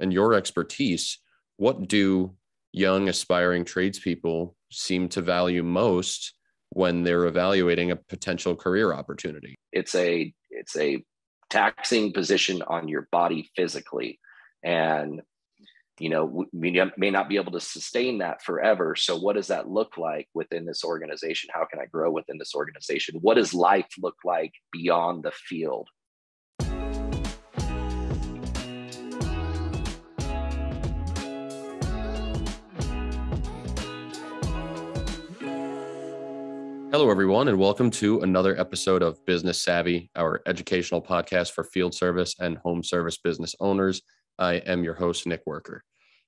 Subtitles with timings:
[0.00, 1.18] and your expertise,
[1.56, 2.34] what do
[2.72, 6.34] young aspiring tradespeople seem to value most
[6.70, 9.54] when they're evaluating a potential career opportunity?
[9.72, 11.04] It's a it's a
[11.50, 14.18] taxing position on your body physically,
[14.62, 15.20] and
[15.98, 18.96] you know we may not be able to sustain that forever.
[18.96, 21.50] So what does that look like within this organization?
[21.52, 23.18] How can I grow within this organization?
[23.20, 25.88] What does life look like beyond the field?
[36.92, 41.94] Hello, everyone, and welcome to another episode of Business Savvy, our educational podcast for field
[41.94, 44.02] service and home service business owners.
[44.38, 45.82] I am your host, Nick Worker.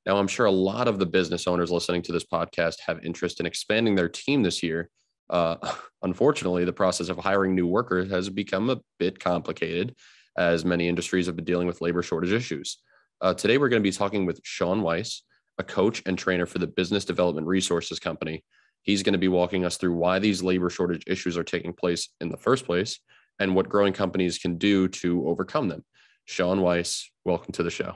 [0.06, 3.40] Now, I'm sure a lot of the business owners listening to this podcast have interest
[3.40, 4.88] in expanding their team this year.
[5.28, 5.56] Uh,
[6.02, 9.94] unfortunately, the process of hiring new workers has become a bit complicated
[10.38, 12.78] as many industries have been dealing with labor shortage issues.
[13.20, 15.24] Uh, today, we're going to be talking with Sean Weiss,
[15.58, 18.42] a coach and trainer for the Business Development Resources Company
[18.84, 22.10] He's going to be walking us through why these labor shortage issues are taking place
[22.20, 23.00] in the first place
[23.40, 25.84] and what growing companies can do to overcome them.
[26.26, 27.94] Sean Weiss, welcome to the show.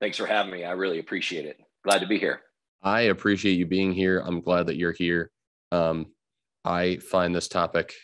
[0.00, 0.64] Thanks for having me.
[0.64, 1.58] I really appreciate it.
[1.84, 2.40] Glad to be here.
[2.82, 4.22] I appreciate you being here.
[4.24, 5.30] I'm glad that you're here.
[5.72, 6.06] Um,
[6.64, 7.94] I find this topic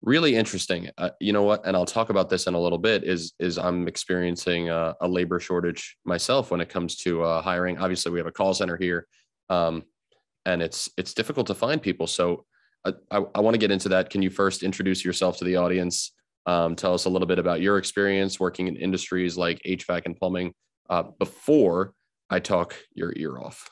[0.00, 0.90] really interesting.
[0.96, 1.66] Uh, you know what?
[1.66, 3.04] And I'll talk about this in a little bit.
[3.04, 7.78] Is is I'm experiencing a, a labor shortage myself when it comes to uh, hiring.
[7.78, 9.06] Obviously, we have a call center here.
[9.50, 9.82] Um,
[10.46, 12.06] and it's it's difficult to find people.
[12.06, 12.44] So
[12.84, 14.10] uh, I, I, I want to get into that.
[14.10, 16.12] Can you first introduce yourself to the audience?
[16.46, 20.16] Um, tell us a little bit about your experience working in industries like HVAC and
[20.16, 20.52] plumbing
[20.90, 21.94] uh, before
[22.28, 23.70] I talk your ear off.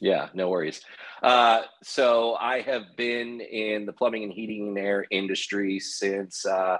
[0.00, 0.80] Yeah, no worries.
[1.22, 6.78] Uh, so I have been in the plumbing and heating and air industry since uh,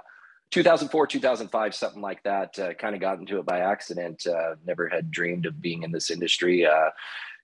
[0.51, 2.57] 2004, 2005, something like that.
[2.57, 4.25] Uh, kind of got into it by accident.
[4.25, 6.65] Uh, never had dreamed of being in this industry.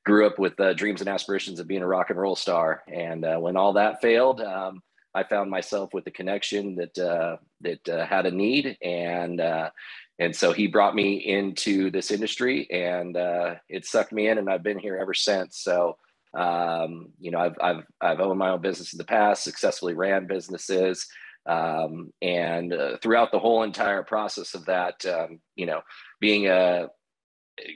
[0.06, 2.84] Grew up with uh, dreams and aspirations of being a rock and roll star.
[2.88, 4.82] And uh, when all that failed, um,
[5.16, 9.70] I found myself with a connection that uh, that uh, had a need, and uh,
[10.20, 14.50] and so he brought me into this industry, and uh, it sucked me in, and
[14.50, 15.58] I've been here ever since.
[15.58, 15.98] So.
[16.38, 20.28] Um, you know, I've, I've, I've owned my own business in the past, successfully ran
[20.28, 21.08] businesses.
[21.46, 25.80] Um, and throughout the whole entire process of that, um, you know,
[26.20, 26.90] being a,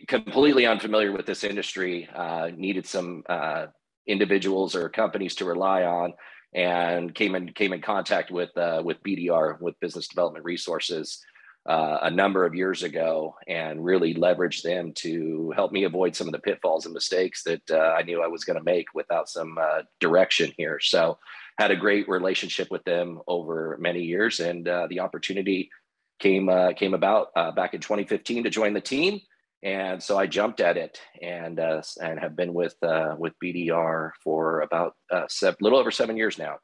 [0.08, 3.68] completely unfamiliar with this industry, uh, needed some uh,
[4.08, 6.14] individuals or companies to rely on,
[6.54, 11.24] and came in came in contact with uh, with BDR with Business Development Resources
[11.68, 16.28] uh, a number of years ago, and really leveraged them to help me avoid some
[16.28, 19.30] of the pitfalls and mistakes that uh, I knew I was going to make without
[19.30, 20.80] some uh, direction here.
[20.82, 21.20] So,
[21.58, 25.70] had a great relationship with them over many years, and the opportunity
[26.20, 29.22] came came about back in 2015 to join the team
[29.62, 34.12] and so I jumped at it and uh, and have been with uh, with BDR
[34.24, 36.60] for about a uh, little over seven years now,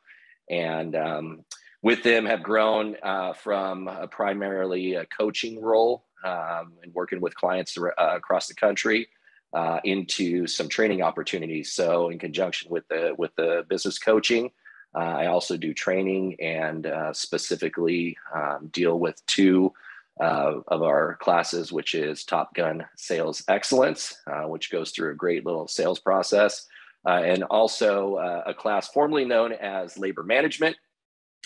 [0.49, 1.45] and um,
[1.81, 7.35] with them have grown uh, from a primarily a coaching role um, and working with
[7.35, 9.09] clients uh, across the country
[9.53, 11.73] uh, into some training opportunities.
[11.73, 14.51] So in conjunction with the with the business coaching.
[14.97, 19.73] I also do training and specifically um, deal with two
[20.21, 25.15] uh, of our classes, which is Top Gun Sales Excellence, uh, which goes through a
[25.15, 26.65] great little sales process,
[27.05, 30.75] uh, and also uh, a class formerly known as Labor Management,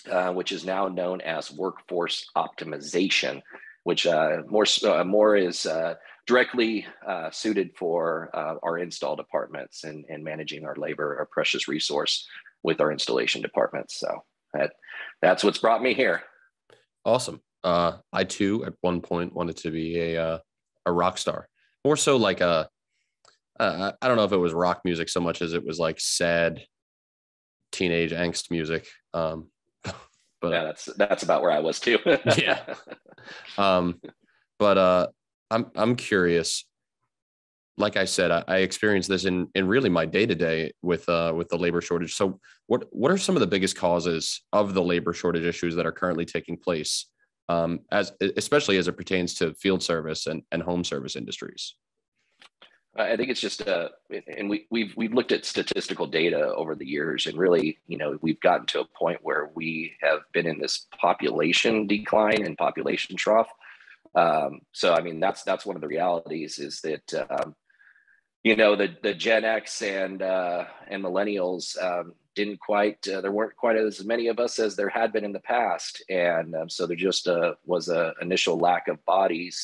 [0.10, 3.42] uh, which is now known as Workforce Optimization,
[3.84, 4.66] which uh, more
[5.06, 5.68] more is
[6.28, 6.86] directly
[7.32, 8.30] suited for
[8.64, 12.28] our install departments and, and managing our labor, our precious resource,
[12.62, 14.00] with our installation departments.
[14.00, 14.74] So that
[15.22, 16.22] that's what's brought me here.
[17.04, 17.42] Awesome.
[17.64, 20.40] Uh, I too at one point wanted to be a uh,
[20.86, 21.48] a rock star,
[21.84, 22.70] more so like a
[23.60, 26.00] uh, I don't know if it was rock music so much as it was like
[26.00, 26.64] sad
[27.72, 28.88] teenage angst music.
[29.14, 29.50] Um,
[29.84, 32.00] but yeah, that's that's about where I was too.
[32.38, 32.62] yeah.
[33.58, 34.00] Um,
[34.58, 35.08] but uh,
[35.52, 36.66] I'm I'm curious.
[37.78, 41.08] Like I said, I, I experienced this in in really my day to day with
[41.10, 42.16] uh with the labor shortage.
[42.16, 45.86] So what what are some of the biggest causes of the labor shortage issues that
[45.86, 47.08] are currently taking place
[47.50, 51.74] um, as especially as it pertains to field service and, and home service industries?
[52.96, 53.90] I think it's just, uh,
[54.28, 58.18] and we, we've we've looked at statistical data over the years, and really, you know,
[58.22, 63.16] we've gotten to a point where we have been in this population decline and population
[63.16, 63.50] trough.
[64.16, 67.56] Um, so, I mean, that's that's one of the realities is that um,
[68.44, 73.36] you know the the Gen X and uh, and millennials um, didn't quite uh, there
[73.38, 76.70] weren't quite as many of us as there had been in the past, and um,
[76.76, 79.58] so there just uh, was a initial lack of bodies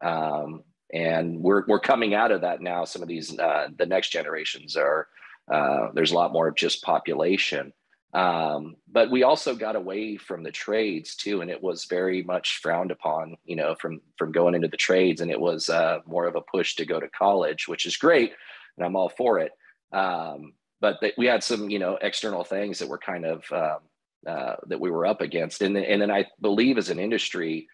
[0.00, 0.62] Um,
[0.92, 2.84] and we're we're coming out of that now.
[2.84, 5.08] Some of these uh, the next generations are
[5.52, 7.72] uh, there's a lot more of just population.
[8.12, 12.58] Um, but we also got away from the trades too, and it was very much
[12.62, 16.26] frowned upon, you know, from from going into the trades, and it was uh, more
[16.26, 18.32] of a push to go to college, which is great,
[18.76, 19.52] and I'm all for it.
[19.92, 23.78] Um, but we had some, you know, external things that were kind of um,
[24.26, 27.68] uh, that we were up against, and then, and then I believe as an industry,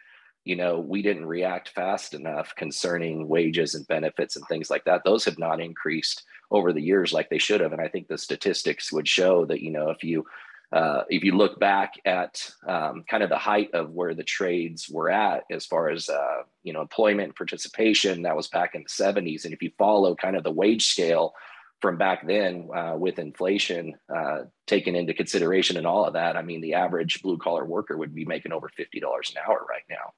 [0.44, 5.02] you know, we didn't react fast enough concerning wages and benefits and things like that.
[5.04, 6.22] Those have not increased
[6.52, 7.72] over the years like they should have.
[7.72, 10.24] And I think the statistics would show that, you know, if you
[10.72, 14.88] uh, if you look back at um, kind of the height of where the trades
[14.88, 18.88] were at as far as uh, you know employment participation, that was back in the
[18.88, 19.44] 70s.
[19.44, 21.34] And if you follow kind of the wage scale
[21.80, 26.42] from back then uh, with inflation uh, taken into consideration and all of that, I
[26.42, 30.12] mean, the average blue collar worker would be making over $50 an hour right now.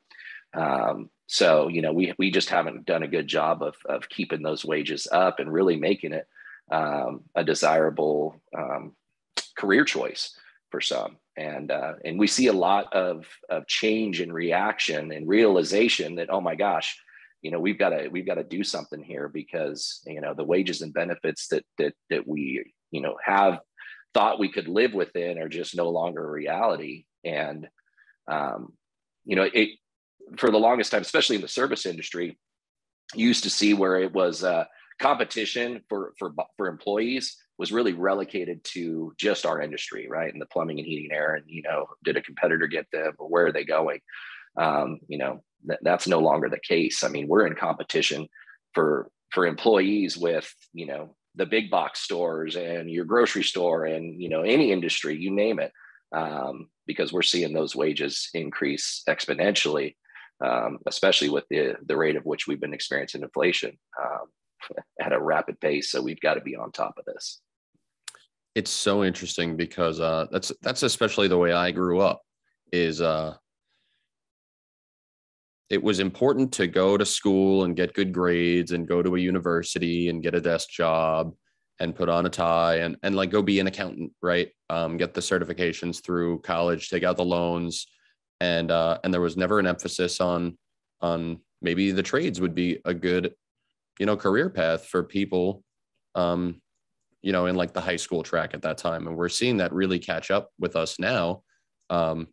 [0.55, 4.43] Um, so you know, we we just haven't done a good job of of keeping
[4.43, 6.27] those wages up and really making it
[6.71, 8.95] um, a desirable um,
[9.57, 10.37] career choice
[10.71, 11.17] for some.
[11.37, 16.31] And uh, and we see a lot of of change and reaction and realization that
[16.31, 16.99] oh my gosh,
[17.43, 20.45] you know we've got to we've got to do something here because you know the
[20.45, 23.61] wages and benefits that that that we you know have
[24.15, 27.69] thought we could live within are just no longer a reality and
[28.27, 28.73] um,
[29.25, 29.71] you know it
[30.37, 32.39] for the longest time, especially in the service industry,
[33.15, 34.65] used to see where it was uh,
[35.01, 40.33] competition for for for employees was really relegated to just our industry, right?
[40.33, 43.15] And the plumbing and heating and air, and you know, did a competitor get them,
[43.19, 44.01] or where are they going?
[44.57, 45.43] Um, you know,
[45.83, 47.05] that's no longer the case.
[47.05, 48.29] I mean, we're in competition
[48.75, 54.21] for for employees with you know the big box stores and your grocery store and
[54.21, 55.73] you know any industry, you name it,
[56.13, 59.95] um, because we're seeing those wages increase exponentially
[60.45, 64.27] um, especially with the the rate of which we've been experiencing inflation um,
[65.01, 65.91] at a rapid pace.
[65.91, 67.41] So we've got to be on top of this.
[68.55, 72.23] It's so interesting because uh, that's that's especially the way I grew up.
[72.73, 73.35] Is uh,
[75.71, 79.21] it was important to go to school and get good grades and go to a
[79.21, 81.35] university and get a desk job
[81.81, 84.49] and put on a tie and and like go be an accountant, right?
[84.71, 87.87] Um, get the certifications through college, take out the loans,
[88.41, 90.57] and uh, and there was never an emphasis on
[91.01, 93.35] on maybe the trades would be a good
[93.99, 95.63] you know career path for people
[96.15, 96.61] um
[97.23, 99.07] you know in like the high school track at that time.
[99.07, 101.43] And we're seeing that really catch up with us now.
[101.91, 102.29] Um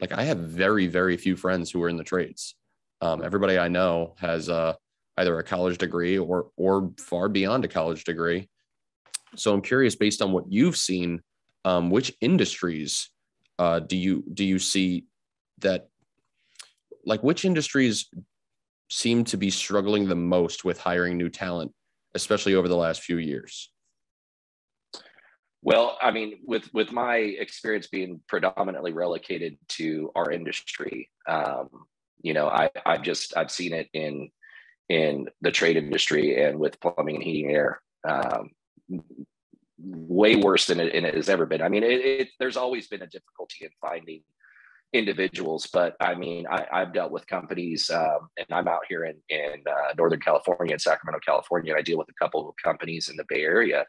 [0.00, 2.54] like i have very very few friends who are in the trades
[3.00, 4.74] um everybody i know has uh
[5.18, 8.48] either a college degree or or far beyond a college degree
[9.36, 11.20] so i'm curious based on what you've seen
[11.64, 13.10] um which industries
[13.58, 15.04] uh do you do you see
[15.58, 15.88] that
[17.04, 18.10] like which industries
[18.90, 21.72] seem to be struggling the most with hiring new talent,
[22.14, 23.70] especially over the last few years?
[25.62, 31.68] Well, I mean, with with my experience being predominantly relocated to our industry, um,
[32.22, 34.30] you know, I I've just I've seen it in
[34.88, 37.80] in the trade industry and with plumbing and heating air.
[38.08, 38.50] Um,
[39.78, 41.62] way worse than it, it, has ever been.
[41.62, 44.22] I mean, it, it, there's always been a difficulty in finding
[44.92, 49.16] individuals, but I mean, I, have dealt with companies, um, and I'm out here in
[49.28, 53.08] in uh, Northern California, in Sacramento, California, and I deal with a couple of companies
[53.08, 53.84] in the Bay Area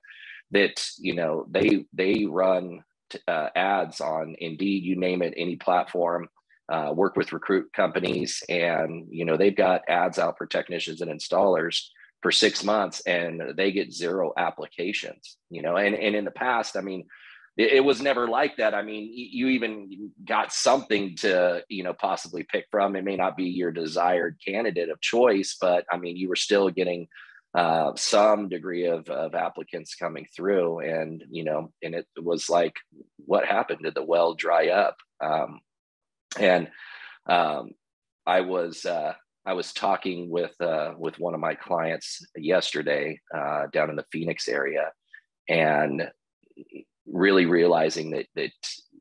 [0.51, 2.83] that you know they they run
[3.27, 6.27] uh, ads on Indeed, you name it, any platform.
[6.69, 11.11] Uh, work with recruit companies, and you know they've got ads out for technicians and
[11.11, 11.87] installers
[12.21, 15.37] for six months, and they get zero applications.
[15.49, 17.05] You know, and and in the past, I mean
[17.57, 18.73] it, it was never like that.
[18.73, 22.95] I mean, you even got something to, you know, possibly pick from.
[22.95, 26.69] It may not be your desired candidate of choice, but I mean, you were still
[26.69, 27.07] getting
[27.53, 32.75] uh, some degree of, of applicants coming through and you know and it was like
[33.25, 35.59] what happened did the well dry up um,
[36.37, 36.69] and
[37.27, 37.69] um,
[38.25, 39.13] i was uh,
[39.45, 44.05] i was talking with uh, with one of my clients yesterday uh, down in the
[44.11, 44.91] phoenix area
[45.47, 46.09] and
[47.05, 48.51] really realizing that that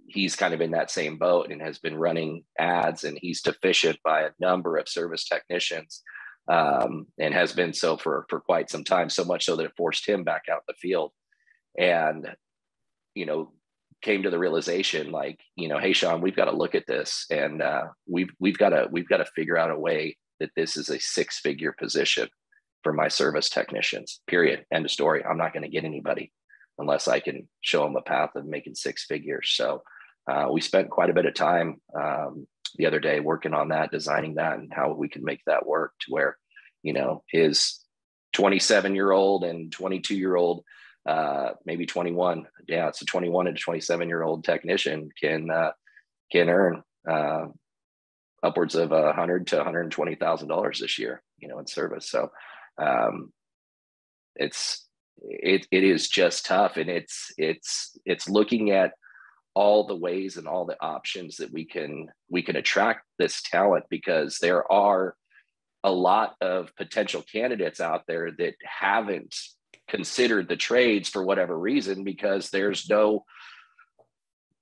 [0.09, 3.99] he's kind of in that same boat and has been running ads and he's deficient
[4.03, 6.03] by a number of service technicians
[6.49, 9.73] um, and has been so for for quite some time so much so that it
[9.77, 11.13] forced him back out the field.
[11.79, 12.35] And
[13.15, 13.53] you know
[14.03, 17.27] came to the realization like you know hey sean we've got to look at this
[17.31, 20.77] and uh, we've we've got to we've got to figure out a way that this
[20.77, 22.29] is a six figure position
[22.85, 26.31] for my service technicians period end of story i'm not going to get anybody
[26.79, 29.51] unless I can show them a path of making six figures.
[29.55, 29.83] So,
[30.31, 33.91] uh, we spent quite a bit of time um, the other day working on that,
[33.91, 36.37] designing that, and how we can make that work to where,
[36.83, 37.81] you know, his
[38.35, 40.65] 27 year old and 22 year old,
[41.07, 45.73] uh, maybe 21, yeah, it's a 21 and 27 year old technician can uh,
[46.31, 47.47] can earn uh,
[48.43, 52.11] upwards of a hundred to 120 thousand dollars this year, you know, in service.
[52.11, 52.31] So
[52.81, 53.33] um,
[54.37, 54.87] it's
[55.23, 58.93] it it is just tough, and it's it's it's looking at
[59.55, 63.85] all the ways and all the options that we can we can attract this talent
[63.91, 65.17] because there are
[65.85, 69.35] a lot of potential candidates out there that haven't
[69.89, 73.25] considered the trades for whatever reason because there's no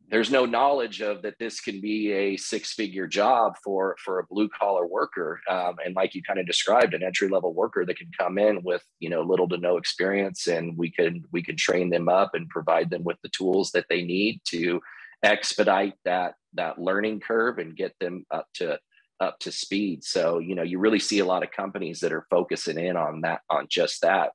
[0.08, 4.26] there's no knowledge of that this can be a six figure job for for a
[4.26, 5.40] blue collar worker.
[5.50, 8.62] Um, and like you kind of described an entry level worker that can come in
[8.62, 12.34] with you know little to no experience and we can we can train them up
[12.34, 14.80] and provide them with the tools that they need to
[15.22, 18.78] expedite that that learning curve and get them up to
[19.18, 20.04] up to speed.
[20.04, 23.22] So you know you really see a lot of companies that are focusing in on
[23.22, 24.30] that on just that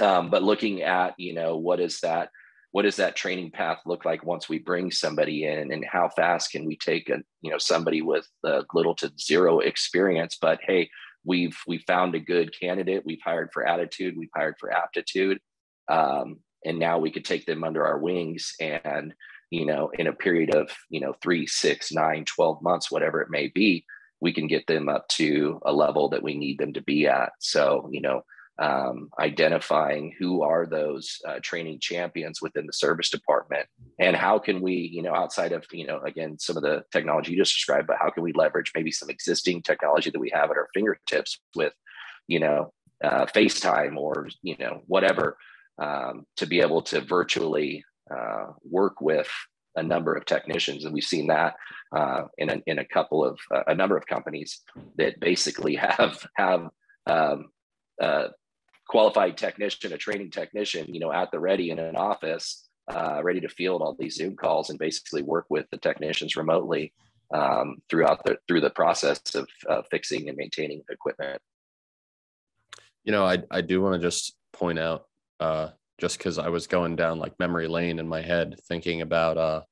[0.00, 2.30] um, but looking at you know what is that
[2.70, 6.50] what does that training path look like once we bring somebody in and how fast
[6.50, 10.88] can we take a you know somebody with a little to zero experience but hey
[11.24, 15.38] we've we found a good candidate we've hired for attitude we've hired for aptitude
[15.90, 19.14] um, and now we could take them under our wings and
[19.50, 23.30] you know in a period of you know three six nine 12 months whatever it
[23.30, 23.84] may be
[24.20, 27.32] we can get them up to a level that we need them to be at.
[27.40, 28.22] So you know
[28.58, 33.68] um, identifying who are those uh, training champions within the service department?
[33.98, 37.32] And how can we you know outside of you know again some of the technology
[37.32, 40.50] you just described but how can we leverage maybe some existing technology that we have
[40.50, 41.72] at our fingertips with
[42.26, 42.72] you know
[43.02, 45.36] uh, facetime or you know whatever
[45.78, 49.28] um, to be able to virtually uh, work with
[49.76, 50.84] a number of technicians?
[50.84, 51.54] And we've seen that
[51.94, 54.60] uh, in, a, in a couple of uh, a number of companies
[54.96, 56.68] that basically have have
[57.06, 57.46] um,
[58.00, 58.28] uh,
[58.88, 63.40] qualified technician, a training technician, you know, at the ready in an office, uh, ready
[63.40, 66.92] to field all these Zoom calls and basically work with the technicians remotely
[67.32, 71.40] um, throughout the through the process of uh, fixing and maintaining equipment.
[73.04, 75.06] You know, I I do want to just point out,
[75.38, 75.68] uh,
[75.98, 79.62] just because I was going down like memory lane in my head, thinking about uh,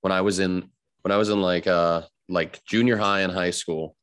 [0.00, 0.68] when I was in
[1.02, 3.96] when I was in like uh like junior high and high school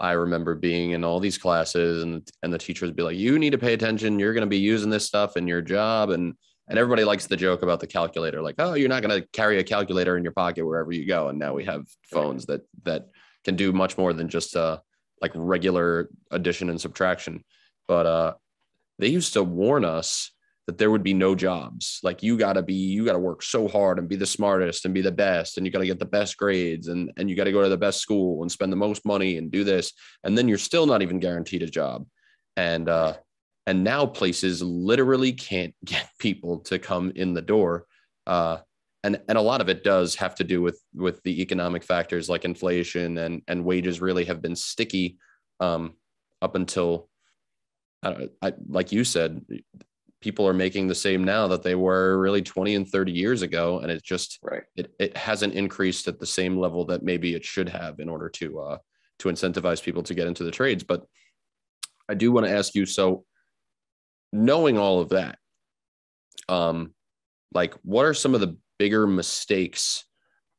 [0.00, 3.38] I remember being in all these classes and and the teachers would be like, you
[3.38, 4.18] need to pay attention.
[4.18, 6.10] You're going to be using this stuff in your job.
[6.10, 6.34] And
[6.68, 9.58] and everybody likes the joke about the calculator, like, oh, you're not going to carry
[9.58, 11.28] a calculator in your pocket wherever you go.
[11.28, 13.08] And now we have phones that that
[13.44, 14.78] can do much more than just uh
[15.20, 17.44] like regular addition and subtraction.
[17.86, 18.34] But uh
[18.98, 20.30] they used to warn us
[20.66, 21.98] that there would be no jobs.
[22.02, 24.84] Like you got to be, you got to work so hard and be the smartest
[24.84, 27.36] and be the best, and you got to get the best grades, and and you
[27.36, 29.92] got to go to the best school and spend the most money and do this,
[30.24, 32.06] and then you're still not even guaranteed a job.
[32.56, 33.14] And uh,
[33.66, 37.86] and now places literally can't get people to come in the door.
[38.26, 38.58] Uh,
[39.02, 42.28] and and a lot of it does have to do with with the economic factors
[42.28, 45.18] like inflation and and wages really have been sticky
[45.58, 45.94] um,
[46.42, 47.08] up until
[48.02, 49.44] I, I, like you said
[50.20, 53.78] people are making the same now that they were really 20 and 30 years ago
[53.80, 54.62] and it just right.
[54.76, 58.28] it, it hasn't increased at the same level that maybe it should have in order
[58.28, 58.78] to uh
[59.18, 60.84] to incentivize people to get into the trades.
[60.84, 61.04] But
[62.08, 63.24] i do want to ask you so
[64.32, 65.38] knowing all of that
[66.48, 66.92] um
[67.52, 70.04] like what are some of the bigger mistakes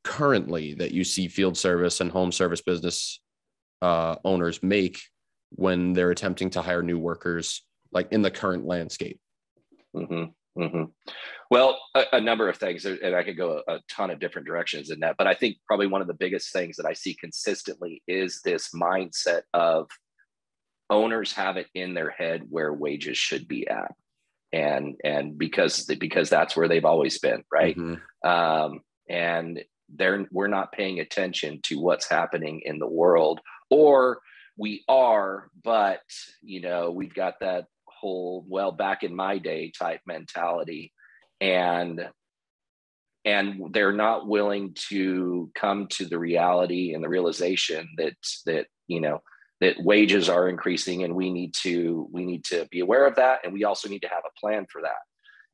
[0.03, 3.19] currently that you see field service and home service business
[3.81, 4.99] uh, owners make
[5.49, 9.19] when they're attempting to hire new workers like in the current landscape
[9.95, 10.83] Mm-hmm, mm-hmm.
[11.49, 14.47] Well, a, a, number of things, and I could go a, a, ton of different
[14.47, 15.15] directions in that.
[15.17, 18.69] But I think probably one of the biggest things that I see consistently is this
[18.73, 19.89] mindset of
[20.89, 23.91] owners have it in their head where wages should be at,
[24.53, 27.75] and and because because that's where they've always been, right?
[27.77, 28.29] Mm-hmm.
[28.29, 28.79] Um,
[29.09, 29.61] and
[29.93, 34.19] they're we're not paying attention to what's happening in the world, or
[34.57, 36.01] we are, but
[36.41, 37.65] you know we've got that
[38.01, 40.91] whole well back in my day type mentality.
[41.39, 42.09] And
[43.23, 48.15] and they're not willing to come to the reality and the realization that
[48.45, 49.21] that you know
[49.59, 53.39] that wages are increasing and we need to we need to be aware of that.
[53.43, 55.01] And we also need to have a plan for that.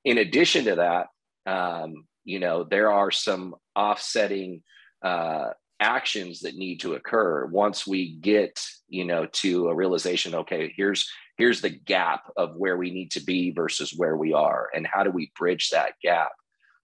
[0.05, 1.07] In addition to that
[1.51, 4.63] um, you know there are some offsetting
[5.03, 10.73] uh, actions that need to occur once we get you know to a realization okay
[10.75, 11.07] here's
[11.37, 15.03] here's the gap of where we need to be versus where we are and how
[15.03, 16.31] do we bridge that gap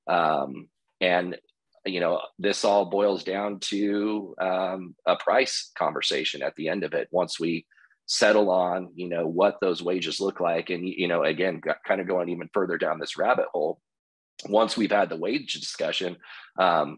[0.07, 0.67] um,
[1.01, 1.37] and
[1.85, 6.93] you know, this all boils down to um, a price conversation at the end of
[6.93, 7.09] it.
[7.11, 7.65] Once we
[8.05, 12.07] settle on, you know, what those wages look like, and you know, again, kind of
[12.07, 13.79] going even further down this rabbit hole.
[14.47, 16.17] Once we've had the wage discussion,
[16.57, 16.97] um,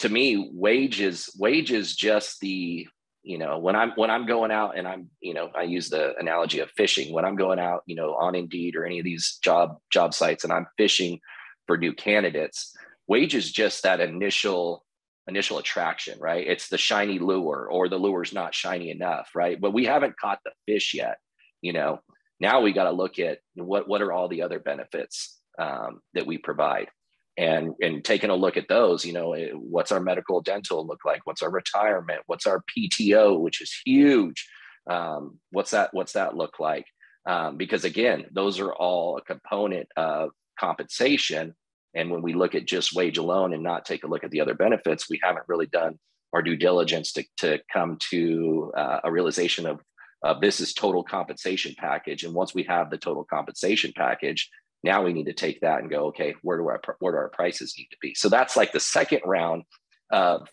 [0.00, 2.86] to me, wages wages just the
[3.22, 6.14] you know when i'm when i'm going out and i'm you know i use the
[6.18, 7.12] analogy of fishing.
[7.12, 10.44] When i'm going out you know on indeed or any of these job job sites
[10.44, 11.20] and i'm fishing
[11.66, 12.74] for new candidates
[13.06, 14.84] wages just that initial
[15.26, 16.46] initial attraction right?
[16.46, 19.58] It's the shiny lure or the lure's not shiny enough right?
[19.58, 21.16] But we haven't caught the fish yet
[21.62, 22.00] you know?
[22.40, 26.26] Now we got to look at what what are all the other benefits um, that
[26.26, 26.88] we provide
[27.36, 31.04] and and taking a look at those you know eh, what's our medical dental look
[31.04, 31.20] like?
[31.24, 32.22] What's our retirement?
[32.26, 34.48] What's our pto which is huge.
[34.88, 36.86] Um, what's that what's that look like?
[37.26, 41.54] Um, because again those are all a component of compensation.
[41.96, 44.40] And when we look at just wage alone and not take a look at the
[44.40, 45.98] other benefits we haven't really done
[46.34, 49.80] our due diligence to, to come to uh, a realization of,
[50.24, 52.24] of this is total compensation package.
[52.24, 54.50] And once we have the total compensation package
[54.84, 57.30] now we need to take that and go, okay, where do our where do our
[57.30, 58.14] prices need to be?
[58.14, 59.64] So that's like the second round
[60.10, 60.46] of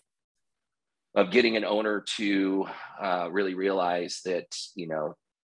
[1.14, 2.66] of getting an owner to
[3.00, 5.14] uh, really realize that you know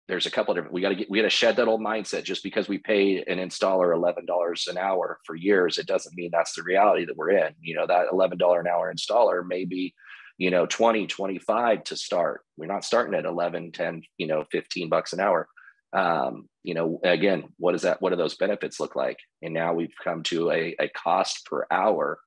[0.07, 1.81] there's a couple of different we got to get we got to shed that old
[1.81, 2.23] mindset.
[2.23, 6.55] Just because we pay an installer $11 an hour for years it doesn't mean that's
[6.55, 7.53] the reality that we're in.
[7.61, 9.93] You know that $11 an hour installer may be
[10.39, 12.41] you know 20 25 to start.
[12.57, 15.47] We're not starting at 11 10 you know 15 bucks an hour
[15.93, 18.01] um, you know, again, what is that?
[18.01, 19.17] What do those benefits look like?
[19.41, 22.19] And now we've come to a, a cost per hour,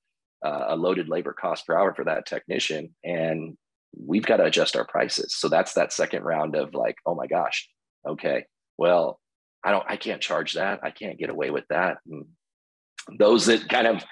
[0.44, 3.56] uh, a loaded labor cost per hour for that technician, and
[3.98, 5.34] we've got to adjust our prices.
[5.36, 7.68] So that's that second round of like, oh my gosh,
[8.06, 8.44] okay,
[8.78, 9.18] well,
[9.64, 10.80] I don't, I can't charge that.
[10.82, 11.98] I can't get away with that.
[12.06, 12.26] And
[13.18, 14.04] those that kind of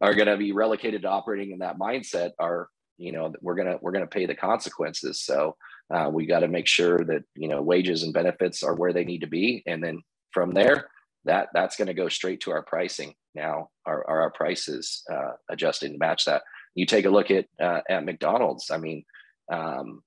[0.00, 3.78] are going to be relocated to operating in that mindset are, you know, we're gonna
[3.80, 5.22] we're gonna pay the consequences.
[5.22, 5.56] So
[5.92, 9.04] uh, we got to make sure that you know wages and benefits are where they
[9.04, 10.02] need to be, and then
[10.32, 10.88] from there,
[11.24, 13.14] that that's going to go straight to our pricing.
[13.34, 16.42] Now, are, are our prices uh, adjusted to match that?
[16.74, 18.70] You take a look at uh, at McDonald's.
[18.70, 19.04] I mean,
[19.50, 20.02] um,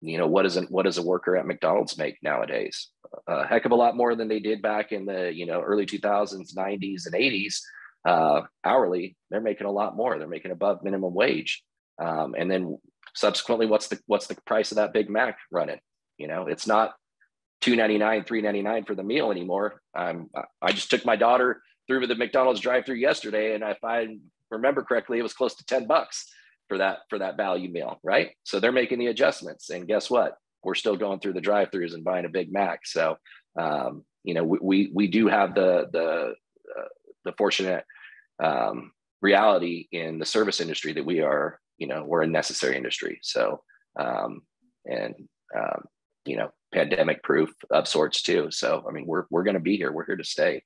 [0.00, 2.88] you know what a, what does a worker at McDonald's make nowadays?
[3.26, 5.86] A heck of a lot more than they did back in the you know early
[5.86, 7.60] 2000s, 90s, and 80s.
[8.06, 10.18] Uh, hourly, they're making a lot more.
[10.18, 11.62] They're making above minimum wage.
[11.98, 12.78] Um, and then
[13.16, 15.80] subsequently what's the what's the price of that big mac running?
[16.18, 16.94] You know it's not
[17.62, 19.80] 299 399 for the meal anymore.
[19.94, 20.30] I'm
[20.62, 24.08] i just took my daughter through the mcdonald's drive through yesterday and if i
[24.50, 26.26] remember correctly it was close to 10 bucks
[26.68, 28.30] for that for that value meal right?
[28.44, 30.36] So they're making the adjustments and guess what?
[30.62, 32.86] We're still going through the drive throughs and buying a big mac.
[32.86, 33.16] So
[33.58, 36.34] um, you know we, we, we do have the the
[36.76, 36.88] uh,
[37.24, 37.84] the fortunate
[38.42, 43.18] um, reality in the service industry that we are you know we're a necessary industry.
[43.22, 43.62] So
[43.98, 44.42] um,
[44.84, 45.14] and
[45.56, 45.84] um,
[46.24, 48.48] you know pandemic proof of sorts too.
[48.50, 49.92] So i mean we're, we're going to be here.
[49.92, 50.62] We're here to stay.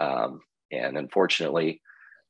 [0.00, 1.80] Um, and unfortunately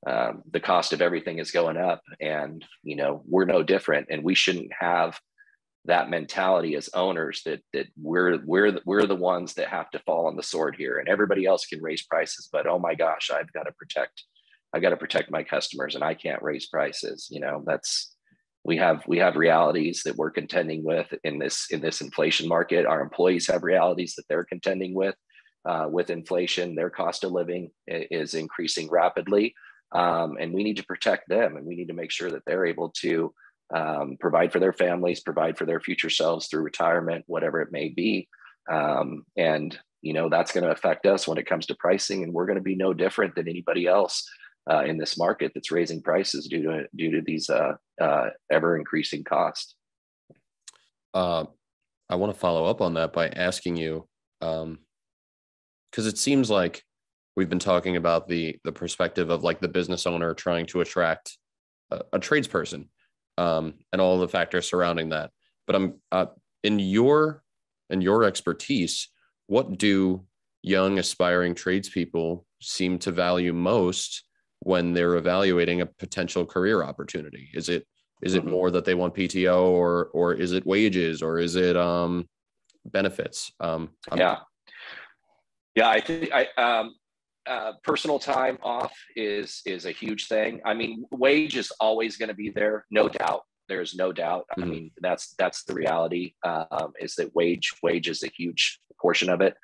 [0.07, 4.25] um, the cost of everything is going up and you know we're no different and
[4.25, 5.19] we shouldn't have
[5.85, 10.27] that mentality as owners that that we're we're we're the ones that have to fall
[10.27, 13.53] on the sword here and everybody else can raise prices but oh my gosh i've
[13.53, 14.25] got to protect
[14.73, 17.29] i've got to protect my customers and i can't raise prices.
[17.31, 18.12] You know that's
[18.65, 22.87] we have we have realities that we're contending with in this in this inflation market.
[22.87, 25.17] Our employees have realities that they're contending with
[25.65, 26.75] uh, with inflation.
[26.75, 29.55] Their cost of living is increasing rapidly
[29.93, 32.67] um, and we need to protect them and we need to make sure that they're
[32.67, 33.33] able to
[33.75, 37.89] um, provide for their families provide for their future selves through retirement whatever it may
[37.89, 38.29] be.
[38.71, 42.33] Um, and you know that's going to affect us when it comes to pricing and
[42.33, 44.29] we're going to be no different than anybody else
[44.71, 48.77] uh, in this market that's raising prices due to due to these uh, uh, ever
[48.77, 49.75] increasing costs.
[51.15, 51.45] Uh,
[52.09, 54.07] I want to follow up on that by asking you,
[54.41, 54.79] because um,
[55.97, 56.83] it seems like
[57.37, 61.39] we've been talking about the the perspective of like the business owner trying to attract
[61.91, 62.87] a, a tradesperson
[63.39, 65.31] um, and all the factors surrounding that.
[65.67, 66.27] But I'm uh,
[66.63, 67.43] in your
[67.91, 69.09] in your expertise,
[69.47, 70.25] what do
[70.63, 74.23] young aspiring tradespeople seem to value most
[74.65, 77.51] when they're evaluating a potential career opportunity?
[77.53, 77.87] Is it
[78.23, 78.53] is it mm-hmm.
[78.53, 82.29] more that they want PTO or or is it wages or is it um,
[82.85, 83.53] benefits?
[83.61, 84.39] Um, yeah,
[85.75, 85.89] yeah.
[85.89, 86.95] I think I um,
[87.47, 90.61] uh, personal time off is is a huge thing.
[90.65, 93.43] I mean, wage is always going to be there, no doubt.
[93.69, 94.47] There's no doubt.
[94.53, 94.63] Mm-hmm.
[94.63, 96.35] I mean, that's that's the reality.
[96.45, 99.57] Um, is that wage wage is a huge portion of it.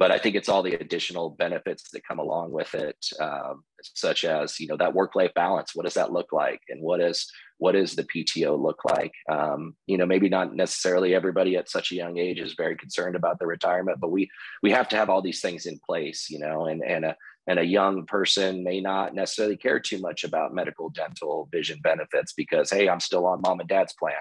[0.00, 4.24] But I think it's all the additional benefits that come along with it, um, such
[4.24, 5.72] as you know that work-life balance.
[5.74, 9.12] What does that look like, and what is what is the PTO look like?
[9.30, 13.14] Um, you know, maybe not necessarily everybody at such a young age is very concerned
[13.14, 14.30] about the retirement, but we
[14.62, 17.14] we have to have all these things in place, you know, and and a
[17.46, 22.32] and a young person may not necessarily care too much about medical, dental, vision benefits
[22.32, 24.14] because hey, I'm still on mom and dad's plan.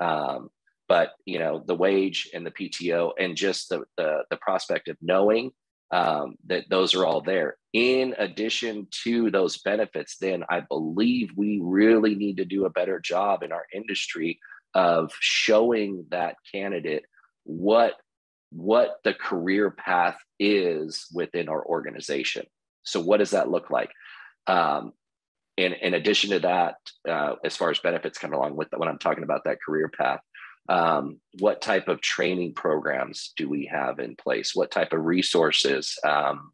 [0.00, 0.50] Um,
[0.90, 4.96] but you know the wage and the PTO and just the the, the prospect of
[5.00, 5.52] knowing
[5.92, 7.56] um, that those are all there.
[7.72, 12.98] In addition to those benefits, then I believe we really need to do a better
[12.98, 14.40] job in our industry
[14.74, 17.04] of showing that candidate
[17.44, 17.94] what
[18.50, 22.46] what the career path is within our organization.
[22.82, 23.92] So what does that look like?
[24.48, 24.92] Um,
[25.56, 26.76] in, in addition to that,
[27.08, 30.20] uh, as far as benefits come along with when I'm talking about that career path,
[30.70, 34.54] um, what type of training programs do we have in place?
[34.54, 36.52] What type of resources um,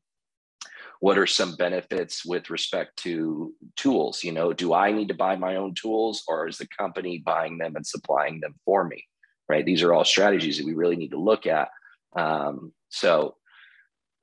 [1.00, 4.24] what are some benefits with respect to tools?
[4.24, 7.58] You know do i need to buy my own tools or is the company buying
[7.58, 9.04] them and supplying them for me?
[9.48, 9.64] Right?
[9.64, 11.68] These are all strategies that we really need to look at.
[12.16, 13.36] Um, so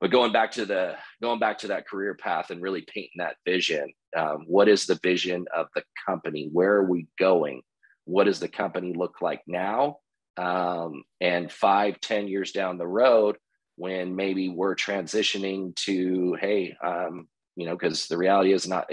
[0.02, 3.38] but going back to the going back to that career path and really painting that
[3.46, 6.50] vision um, what is the vision of the company?
[6.52, 7.62] Where are we going
[8.06, 9.98] what does the company look like now?
[10.38, 13.38] Um, and five ten years down the road
[13.76, 18.90] when maybe we're transitioning to hey um, you know because the reality is not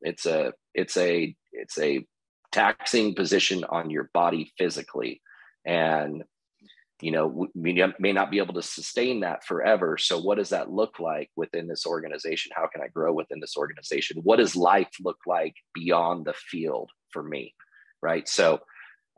[0.00, 2.06] it's a it's a it's a
[2.52, 5.20] taxing position on your body physically.
[5.64, 6.24] And
[7.00, 9.98] you know we may not be able to sustain that forever.
[9.98, 12.52] So what does that look like within this organization?
[12.54, 14.20] How can i grow within this organization?
[14.22, 17.54] What does life look like beyond the field for me
[18.02, 18.28] right?
[18.28, 18.60] So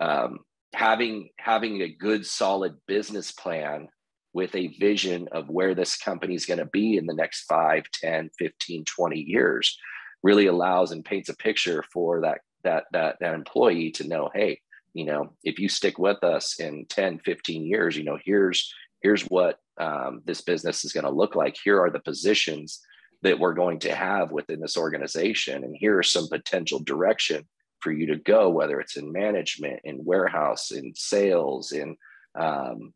[0.01, 0.41] um,
[0.75, 3.89] having having a good solid business plan
[4.33, 7.85] with a vision of where this company is going to be in the next 5
[7.93, 9.77] 10 15 20 years
[10.23, 14.61] really allows and paints a picture for that that that, that employee to know hey
[14.95, 19.23] you know if you stick with us in 10 15 years you know here's here's
[19.25, 22.81] what um, this business is going to look like here are the positions
[23.23, 27.45] that we're going to have within this organization and here are some potential direction
[27.81, 31.97] for you to go, whether it's in management, in warehouse, in sales, in
[32.39, 32.93] um,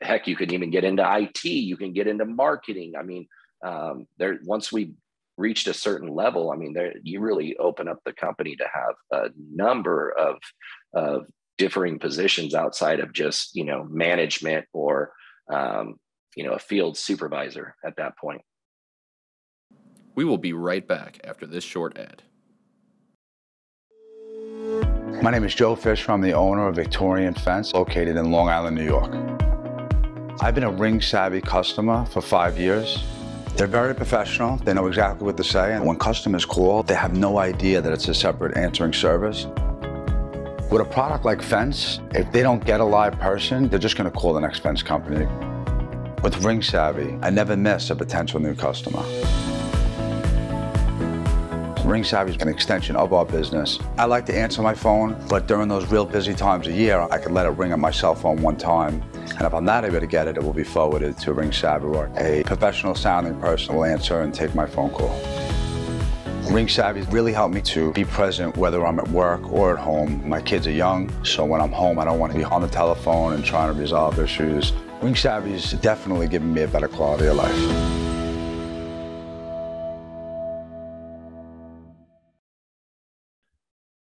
[0.00, 2.94] heck, you can even get into IT, you can get into marketing.
[2.98, 3.26] I mean,
[3.64, 4.92] um, there once we
[5.36, 8.94] reached a certain level, I mean, there you really open up the company to have
[9.24, 10.36] a number of
[10.94, 11.26] of
[11.58, 15.12] differing positions outside of just you know management or
[15.52, 15.96] um,
[16.36, 18.42] you know a field supervisor at that point.
[20.14, 22.22] We will be right back after this short ad.
[25.22, 26.10] My name is Joe Fisher.
[26.10, 29.14] I'm the owner of Victorian Fence, located in Long Island, New York.
[30.40, 33.04] I've been a Ring Savvy customer for five years.
[33.54, 34.56] They're very professional.
[34.56, 35.74] They know exactly what to say.
[35.74, 39.46] And when customers call, they have no idea that it's a separate answering service.
[40.72, 44.10] With a product like Fence, if they don't get a live person, they're just going
[44.10, 45.26] to call the next fence company.
[46.24, 49.04] With Ring Savvy, I never miss a potential new customer.
[51.84, 53.80] Ring Savvy is an extension of our business.
[53.98, 57.18] I like to answer my phone, but during those real busy times of year, I
[57.18, 59.02] can let it ring on my cell phone one time.
[59.14, 61.86] And if I'm not able to get it, it will be forwarded to Ring Savvy
[61.86, 65.10] or a professional sounding person will answer and take my phone call.
[66.52, 70.26] Ring Savvy really helped me to be present whether I'm at work or at home.
[70.28, 72.68] My kids are young, so when I'm home, I don't want to be on the
[72.68, 74.72] telephone and trying to resolve issues.
[75.02, 78.11] Ring Savvy is definitely giving me a better quality of life.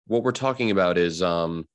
[0.08, 1.65] What we're talking about is um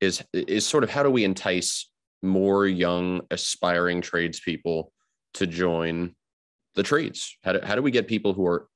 [0.00, 1.90] is is sort of how do we entice
[2.22, 4.92] more young aspiring tradespeople
[5.34, 6.14] to join
[6.74, 7.36] the trades?
[7.44, 8.68] How do, how do we get people who are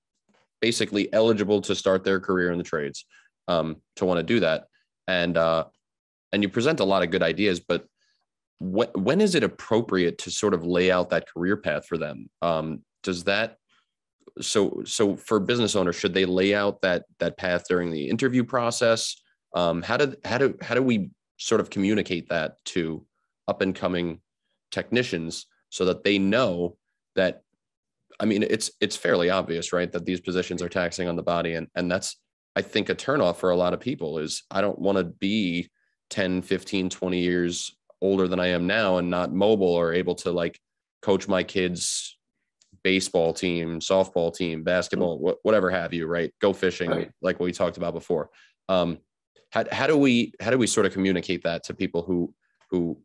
[0.61, 3.05] basically eligible to start their career in the trades
[3.47, 4.67] um, to want to do that?
[5.07, 5.65] And uh,
[6.33, 7.87] and you present a lot of good ideas, but
[8.61, 12.29] when when is it appropriate to sort of lay out that career path for them?
[12.43, 13.57] Um, does that
[14.41, 18.45] so so for business owners should they lay out that that path during the interview
[18.45, 19.17] process?
[19.55, 23.05] Um, how do how do how do we sort of communicate that to
[23.47, 24.21] up and coming
[24.71, 26.77] technicians so that they know
[27.15, 27.43] that
[28.21, 31.55] i mean it's it's fairly obvious right that these positions are taxing on the body
[31.55, 32.17] and and that's
[32.57, 35.69] i think a turnoff for a lot of people is i don't want to be
[36.11, 40.31] 10 15 20 years older than i am now and not mobile or able to
[40.31, 40.61] like
[41.01, 42.18] coach my kids
[42.89, 45.37] baseball team, softball team, basketball, mm-hmm.
[45.43, 46.33] whatever have you, right?
[46.41, 47.11] Go fishing, right.
[47.21, 48.31] like what we talked about before.
[48.71, 48.97] Um,
[49.51, 52.33] how, how do we how do we sort of communicate that to people who
[52.71, 52.99] who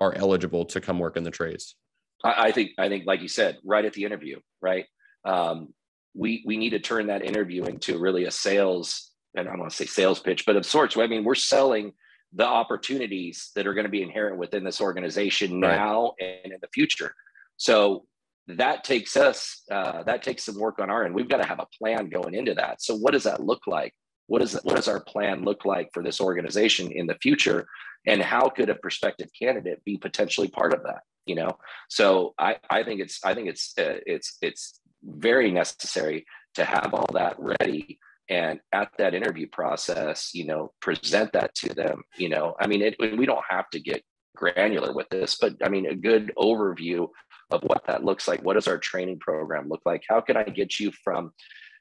[0.00, 1.76] are eligible to come work in the trades?
[2.24, 4.86] I, I, think I think like you said, right at the interview, right?
[5.24, 5.72] Um,
[6.16, 9.70] we we need to turn that interview into really a sales, and I don't want
[9.70, 10.96] to say sales pitch, but of sorts.
[10.96, 11.92] I mean, we're selling
[12.32, 15.76] the opportunities that are going to be inherent within this organization right.
[15.76, 17.14] now and in the future.
[17.56, 18.04] So
[18.48, 21.14] that takes us uh, that takes some work on our end.
[21.14, 22.82] We've got to have a plan going into that.
[22.82, 23.94] So what does that look like?
[24.26, 27.66] What is what does our plan look like for this organization in the future?
[28.06, 31.02] And how could a prospective candidate be potentially part of that?
[31.26, 36.26] You know, so I, I think it's I think it's uh, it's it's very necessary
[36.54, 41.74] to have all that ready and at that interview process you know present that to
[41.74, 44.00] them you know i mean it, we don't have to get
[44.36, 47.08] granular with this but i mean a good overview
[47.52, 48.42] of what that looks like.
[48.42, 50.02] What does our training program look like?
[50.08, 51.32] How can i get you from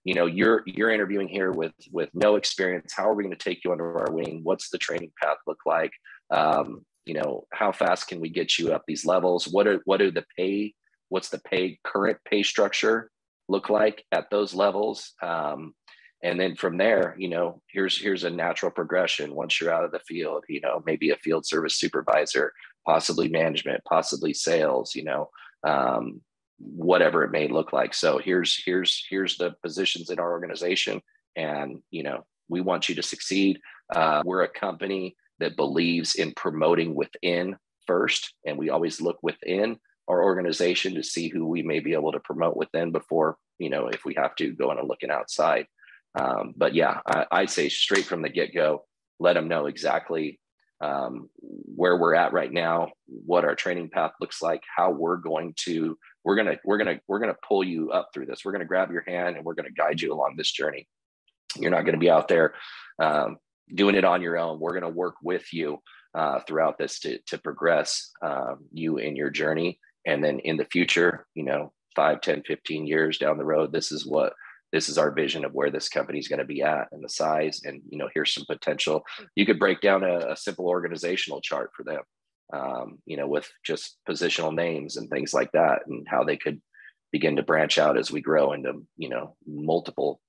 [0.03, 2.93] you know you're you're interviewing here with with no experience.
[2.95, 4.41] How are we going to take you under our wing?
[4.43, 5.91] What's the training path look like?
[6.31, 9.47] Um, you know how fast can we get you up these levels?
[9.47, 10.73] What are what are the pay
[11.09, 13.11] what's the pay current pay structure
[13.47, 15.13] look like at those levels?
[15.21, 15.73] Um,
[16.23, 19.91] and then from there you know here's here's a natural progression once you're out of
[19.91, 22.53] the field you know maybe a field service supervisor
[22.85, 25.29] possibly management possibly sales you know
[25.67, 26.21] um,
[26.59, 27.93] whatever it may look like.
[27.93, 31.01] So here's here's here's the positions in our organization
[31.35, 33.59] and you know we want you to succeed.
[33.93, 39.77] Uh, we're a company that believes in promoting within first and we always look within
[40.07, 43.87] our organization to see who we may be able to promote within before you know
[43.87, 45.65] if we have to go on and looking outside.
[46.19, 48.83] Um, but yeah, I, I'd say straight from the get go,
[49.19, 50.41] let them know exactly
[50.81, 51.29] um,
[51.81, 55.97] where we're at right now, what our training path looks like, how we're going to
[56.23, 58.45] we're gonna we're gonna we're gonna pull you up through this.
[58.45, 60.87] We're gonna grab your hand and we're gonna guide you along this journey.
[61.57, 62.53] You're not gonna be out there
[63.01, 63.37] um,
[63.73, 64.59] doing it on your own.
[64.59, 65.79] We're gonna work with you
[66.13, 69.79] uh, throughout this to to progress um, you in your journey.
[70.05, 73.91] And then in the future, you know, 5, 10, 15 years down the road, this
[73.91, 74.33] is what
[74.71, 77.09] this is our vision of where this company is going to be at and the
[77.09, 79.03] size and you know here's some potential.
[79.35, 82.01] You could break down a, a simple organizational chart for them
[82.53, 86.61] um, you know with just positional names and things like that and how they could
[87.11, 90.19] begin to branch out as we grow into you know multiple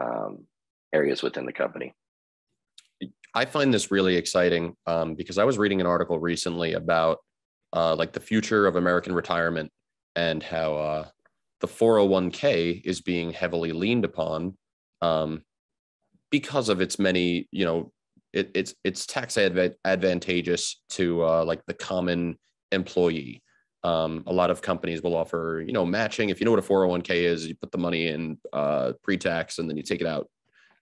[0.00, 0.46] um,
[0.92, 1.92] areas within the company.
[3.34, 7.18] I find this really exciting um, because i was reading an article recently about
[7.74, 9.70] uh, like the future of american retirement
[10.16, 11.06] and how uh,
[11.60, 14.56] the 401k is being heavily leaned upon
[15.02, 15.42] um,
[16.30, 17.92] because of its many, you know,
[18.32, 22.38] it, it's it's tax adv- advantageous to uh, like the common
[22.72, 23.42] employee.
[23.84, 26.28] Um, a lot of companies will offer, you know, matching.
[26.28, 29.70] If you know what a 401k is, you put the money in uh, pre-tax and
[29.70, 30.28] then you take it out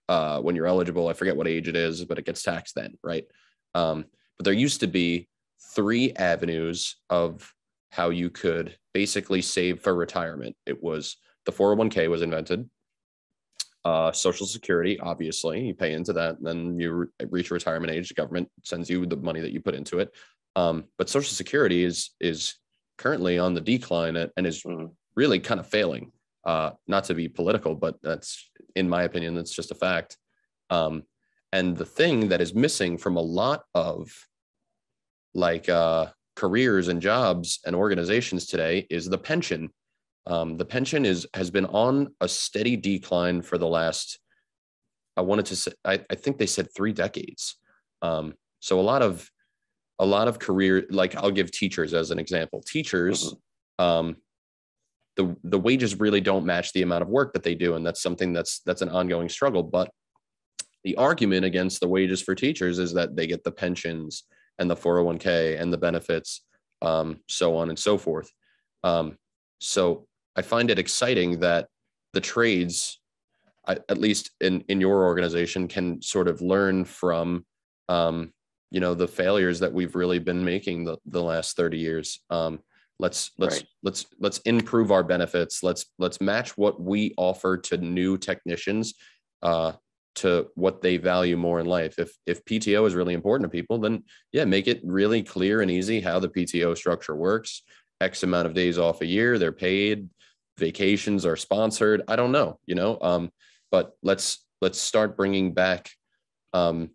[0.09, 1.07] uh, when you're eligible.
[1.07, 3.23] I forget what age it is, but it gets taxed then, right?
[3.75, 4.05] Um,
[4.37, 5.29] but there used to be
[5.75, 7.53] three avenues of
[7.97, 10.55] how you could basically save for retirement.
[10.67, 12.69] It was the 401k was invented.
[13.83, 18.09] Uh, Social Security, obviously, you pay into that, and then you re- reach retirement age.
[18.09, 20.13] The government sends you the money that you put into it.
[20.55, 22.55] Um, but Social Security is is
[22.99, 24.87] currently on the decline and is mm-hmm.
[25.15, 26.11] really kind of failing.
[26.45, 30.17] Uh, not to be political, but that's in my opinion, that's just a fact.
[30.69, 31.03] Um,
[31.51, 34.11] and the thing that is missing from a lot of
[35.33, 39.69] like uh, careers and jobs and organizations today is the pension.
[40.27, 44.19] Um, the pension is has been on a steady decline for the last.
[45.17, 47.55] I wanted to say, I, I think they said three decades.
[48.03, 49.29] Um, so a lot of
[49.99, 52.61] a lot of career, like I'll give teachers as an example.
[52.61, 53.83] Teachers, mm-hmm.
[53.83, 54.15] um,
[55.15, 58.03] the the wages really don't match the amount of work that they do, and that's
[58.03, 59.63] something that's that's an ongoing struggle.
[59.63, 59.89] But
[60.83, 64.23] the argument against the wages for teachers is that they get the pensions
[64.59, 66.41] and the 401k and the benefits,
[66.81, 68.31] um, so on and so forth.
[68.83, 69.17] Um,
[69.59, 71.67] so I find it exciting that
[72.13, 72.99] the trades,
[73.67, 77.45] at least in in your organization, can sort of learn from,
[77.89, 78.31] um,
[78.71, 82.21] you know, the failures that we've really been making the, the last 30 years.
[82.29, 82.59] Um,
[82.99, 83.67] let's let's right.
[83.83, 85.63] let's let's improve our benefits.
[85.63, 88.93] Let's let's match what we offer to new technicians
[89.41, 89.73] uh,
[90.17, 91.99] to what they value more in life.
[91.99, 95.71] If if PTO is really important to people, then yeah, make it really clear and
[95.71, 97.63] easy how the PTO structure works.
[98.01, 100.09] X amount of days off a year, they're paid,
[100.57, 102.03] vacations are sponsored.
[102.07, 102.97] I don't know, you know.
[103.01, 103.31] Um,
[103.71, 105.89] but let's let's start bringing back
[106.53, 106.91] um,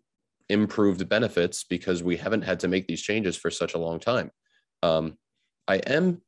[0.49, 4.31] improved benefits because we haven't had to make these changes for such a long time.
[4.81, 5.17] Um,
[5.67, 6.21] I am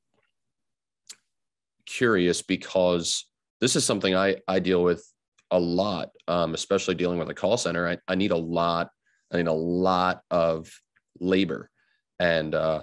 [1.86, 3.26] curious because
[3.62, 5.06] this is something I I deal with
[5.52, 7.88] a lot, um, especially dealing with a call center.
[7.88, 8.90] I, I need a lot,
[9.32, 10.72] I need a lot of
[11.20, 11.70] labor,
[12.20, 12.82] and uh,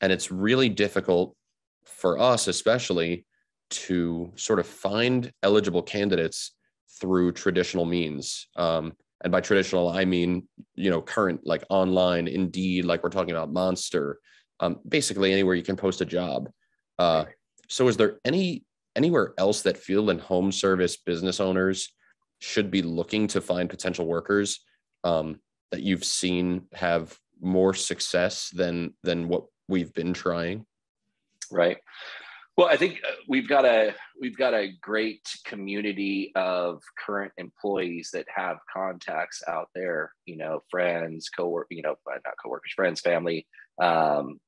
[0.00, 1.36] and it's really difficult
[1.84, 3.26] for us, especially
[3.70, 6.52] to sort of find eligible candidates
[7.00, 8.48] through traditional means.
[8.56, 13.32] Um, and by traditional, I mean, you know, current like online, Indeed, like we're talking
[13.32, 14.18] about Monster,
[14.60, 16.48] um, basically anywhere you can post a job.
[16.98, 17.24] Uh,
[17.68, 18.64] so is there any
[18.96, 21.88] anywhere else that field and home service business owners
[22.40, 24.60] should be looking to find potential workers
[25.04, 30.66] um, that you've seen have more success than than what we've been trying?
[31.50, 31.78] Right.
[32.56, 38.10] Well, I think uh, we've got a we've got a great community of current employees
[38.12, 40.12] that have contacts out there.
[40.26, 43.46] You know, friends, co you know, uh, not coworkers, friends, family.
[43.80, 44.40] Um,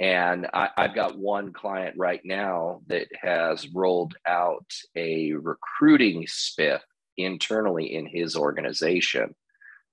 [0.00, 6.80] and I, I've got one client right now that has rolled out a recruiting spiff
[7.16, 9.34] internally in his organization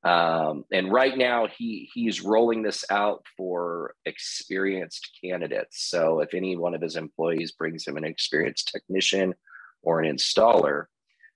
[0.04, 5.90] um, and right now, he he's rolling this out for experienced candidates.
[5.90, 9.34] So if any one of his employees brings him an experienced technician
[9.82, 10.86] or an installer,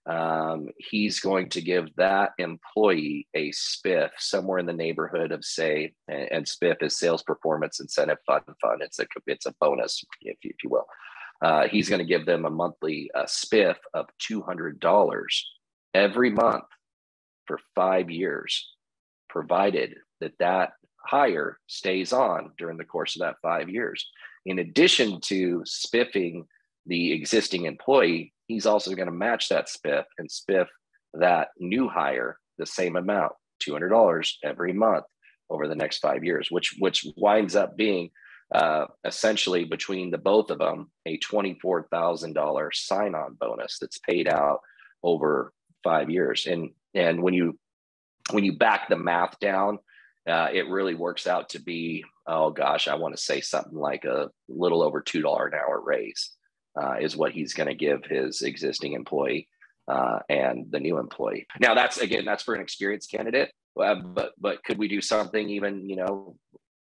[0.09, 5.93] um, he's going to give that employee a spiff somewhere in the neighborhood of say,
[6.07, 8.81] and, and spiff is sales performance incentive fund fund.
[8.81, 10.85] It's a it's a bonus, if, you, if you will.
[11.41, 15.47] Uh, he's going to give them a monthly uh, spiff of two hundred dollars
[15.93, 16.65] every month
[17.45, 18.75] for five years,
[19.29, 20.71] provided that that
[21.03, 24.07] hire stays on during the course of that five years.
[24.45, 26.45] In addition to spiffing
[26.85, 30.67] the existing employee, he's also going to match that spiff and spiff
[31.13, 33.31] that new hire the same amount,
[33.67, 35.05] $200 every month
[35.49, 38.09] over the next five years, which which winds up being
[38.53, 44.59] uh, essentially between the both of them a $24,000 sign-on bonus that's paid out
[45.03, 46.45] over five years.
[46.45, 47.57] And and when you
[48.31, 49.79] when you back the math down,
[50.27, 54.05] uh, it really works out to be oh gosh, I want to say something like
[54.05, 56.31] a little over two dollar an hour raise
[56.79, 59.47] uh, is what he's going to give his existing employee
[59.88, 61.47] uh, and the new employee.
[61.60, 65.49] Now that's again that's for an experienced candidate, uh, but but could we do something
[65.49, 66.36] even you know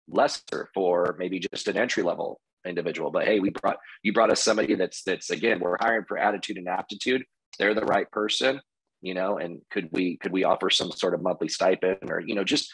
[0.08, 3.10] lesser for maybe just an entry level individual?
[3.10, 6.58] But hey, we brought you brought us somebody that's that's again we're hiring for attitude
[6.58, 7.24] and aptitude.
[7.58, 8.60] They're the right person
[9.00, 12.34] you know and could we could we offer some sort of monthly stipend or you
[12.34, 12.72] know just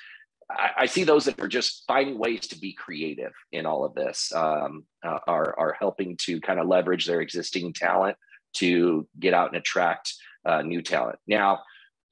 [0.51, 4.33] I, see those that are just finding ways to be creative in all of this
[4.35, 8.17] um, uh, are are helping to kind of leverage their existing talent
[8.55, 10.13] to get out and attract
[10.45, 11.19] uh, new talent.
[11.27, 11.61] Now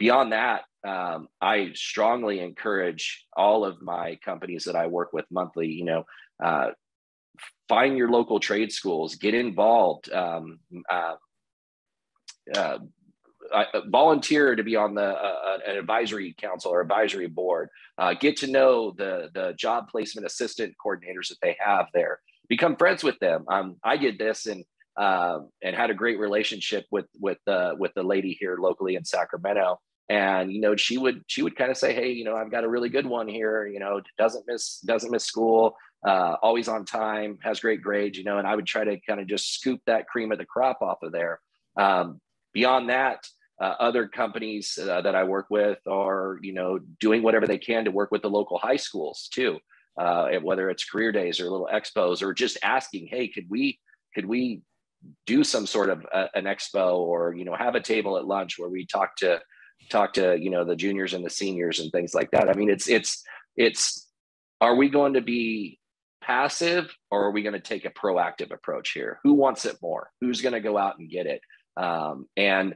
[0.02, 5.68] beyond that um, i strongly encourage all of my companies that i work with monthly
[5.68, 6.04] you know
[6.42, 6.70] uh,
[7.68, 10.58] find your local trade schools get involved um,
[13.52, 17.68] uh, volunteer to be on the uh, uh, an advisory council or advisory board.
[17.98, 22.20] Uh, get to know the the job placement assistant coordinators that they have there.
[22.48, 23.44] Become friends with them.
[23.48, 24.64] Um, I did this and
[24.96, 29.04] uh, and had a great relationship with with the with the lady here locally in
[29.04, 29.80] Sacramento.
[30.08, 32.64] And you know, she would she would kind of say, "Hey, you know, I've got
[32.64, 33.66] a really good one here.
[33.66, 38.18] You know, doesn't miss doesn't miss school, uh, always on time, has great grades.
[38.18, 40.44] You know." And I would try to kind of just scoop that cream of the
[40.44, 41.40] crop off of there.
[41.76, 42.20] Um,
[42.52, 43.26] beyond that,
[43.62, 47.85] uh, other companies uh, that I work with are, you know, doing whatever they can
[47.85, 49.61] to work with the local high schools too,
[49.96, 53.79] uh, whether it's career days or little expos or just asking, hey, could we
[54.16, 54.62] could we
[55.27, 58.27] do some sort of a, uh, an expo or you know have a table at
[58.27, 59.40] lunch where we talk to
[59.90, 62.48] talk to you know the juniors and the seniors and things like that.
[62.48, 63.22] I mean, it's it's
[63.57, 64.09] it's
[64.61, 65.79] are we going to be
[66.20, 69.20] passive or are we going to take a proactive approach here?
[69.22, 70.11] Who wants it more?
[70.20, 71.42] Who's going to go out and get it?
[71.77, 72.75] Um, and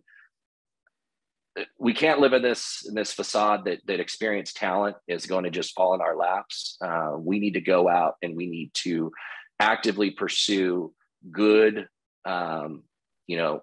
[1.78, 5.50] we can't live in this in this facade that that experienced talent is going to
[5.50, 6.76] just fall in our laps.
[6.80, 9.10] Uh, we need to go out and we need to
[9.58, 10.92] actively pursue
[11.32, 11.88] good,
[12.24, 12.82] um,
[13.26, 13.62] you know,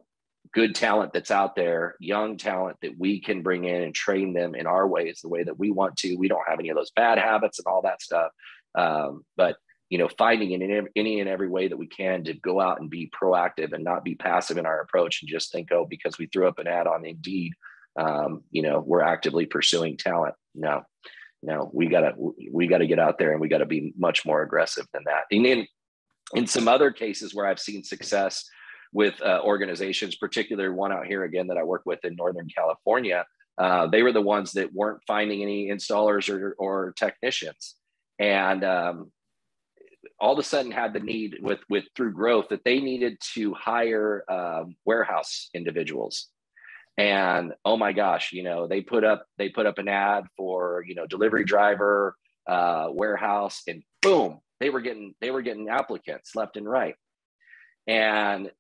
[0.54, 4.56] good talent that's out there, young talent that we can bring in and train them
[4.56, 6.16] in our ways, the way that we want to.
[6.16, 8.32] We don't have any of those bad habits and all that stuff,
[8.76, 9.58] um, but
[9.90, 12.90] you know, finding in any and every way that we can to go out and
[12.90, 16.26] be proactive and not be passive in our approach and just think, oh, because we
[16.26, 17.54] threw up an ad on Indeed
[17.96, 20.36] um, you know, we're actively pursuing talent.
[20.56, 20.84] No,
[21.42, 22.14] no, we gotta
[22.52, 25.24] we gotta get out there and we gotta be much more aggressive than that.
[25.32, 25.68] And in
[26.34, 28.46] in some other cases where I've seen success
[28.92, 33.26] with uh, organizations, particularly one out here again that I work with in Northern California,
[33.58, 37.76] uh, they were the ones that weren't finding any installers or, or technicians,
[38.20, 39.12] and um,
[40.20, 43.54] all of a sudden had the need with with through growth that they needed to
[43.54, 46.30] hire um, warehouse individuals
[46.98, 50.84] and oh my gosh you know they put up they put up an ad for
[50.88, 52.16] you know delivery driver
[52.48, 56.96] uh, warehouse and boom they were getting they were getting applicants left and right
[57.88, 58.52] And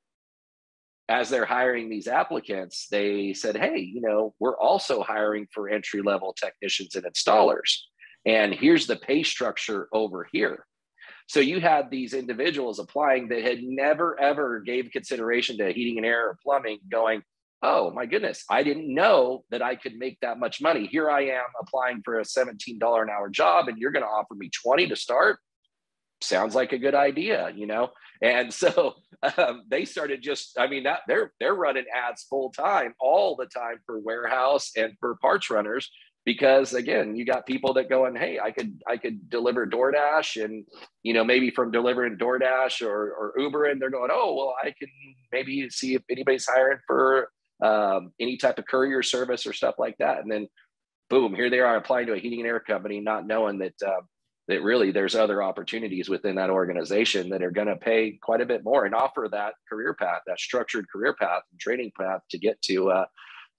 [1.09, 6.01] as they're hiring these applicants, they said, Hey, you know, we're also hiring for entry
[6.01, 7.77] level technicians and installers.
[8.25, 10.65] And here's the pay structure over here.
[11.27, 16.05] So you had these individuals applying that had never ever gave consideration to heating and
[16.05, 17.23] air or plumbing going,
[17.63, 20.85] oh my goodness, I didn't know that I could make that much money.
[20.85, 22.57] Here I am applying for a $17
[23.01, 25.39] an hour job and you're going to offer me 20 to start.
[26.21, 27.89] Sounds like a good idea, you know?
[28.21, 28.93] And so
[29.37, 33.45] um, they started just, I mean, that they're they're running ads full time all the
[33.45, 35.89] time for warehouse and for parts runners
[36.25, 40.65] because again you got people that going hey i could i could deliver doordash and
[41.01, 44.71] you know maybe from delivering doordash or, or uber and they're going oh well i
[44.79, 44.87] can
[45.33, 47.29] maybe see if anybody's hiring for
[47.61, 50.47] um, any type of courier service or stuff like that and then
[51.09, 54.01] boom here they are applying to a heating and air company not knowing that uh,
[54.47, 58.45] that really there's other opportunities within that organization that are going to pay quite a
[58.45, 62.37] bit more and offer that career path that structured career path and training path to
[62.37, 63.05] get to uh,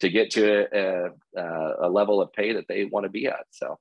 [0.00, 3.46] to get to a, a, a level of pay that they want to be at.
[3.50, 3.78] So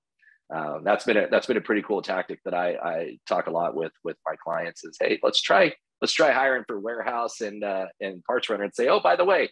[0.54, 3.52] um, that's been a that's been a pretty cool tactic that I, I talk a
[3.52, 7.64] lot with with my clients is hey let's try let's try hiring for warehouse and
[7.64, 9.50] uh, and parts runner and say oh by the way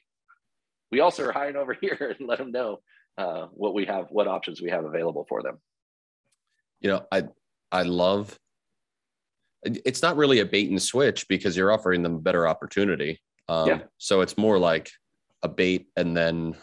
[0.92, 2.80] we also are hiring over here and let them know
[3.18, 5.60] uh, what we have what options we have available for them.
[6.80, 7.24] You know I
[7.72, 8.38] I love
[9.64, 13.22] it's not really a bait and switch because you're offering them a better opportunity.
[13.48, 13.80] Um, yeah.
[13.98, 14.90] So it's more like
[15.44, 16.56] a bait and then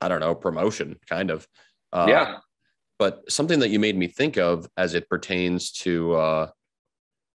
[0.00, 1.46] I don't know promotion kind of.
[1.92, 2.36] Uh, yeah.
[2.98, 6.50] But something that you made me think of as it pertains to uh,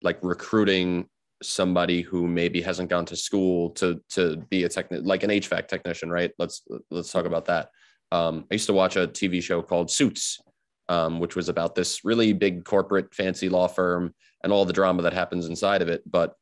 [0.02, 1.08] like recruiting
[1.42, 5.68] somebody who maybe hasn't gone to school to to be a techni- like an HVAC
[5.68, 6.32] technician, right?
[6.38, 7.70] Let's let's talk about that.
[8.10, 10.40] Um, I used to watch a TV show called Suits,
[10.88, 15.02] um, which was about this really big corporate fancy law firm and all the drama
[15.02, 16.02] that happens inside of it.
[16.10, 16.34] But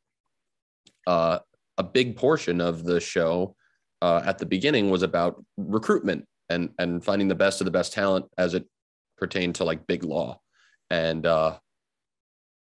[1.07, 1.39] uh,
[1.77, 3.55] a big portion of the show
[4.01, 7.93] uh, at the beginning was about recruitment and and finding the best of the best
[7.93, 8.65] talent as it
[9.17, 10.39] pertained to like big law
[10.91, 11.57] and uh,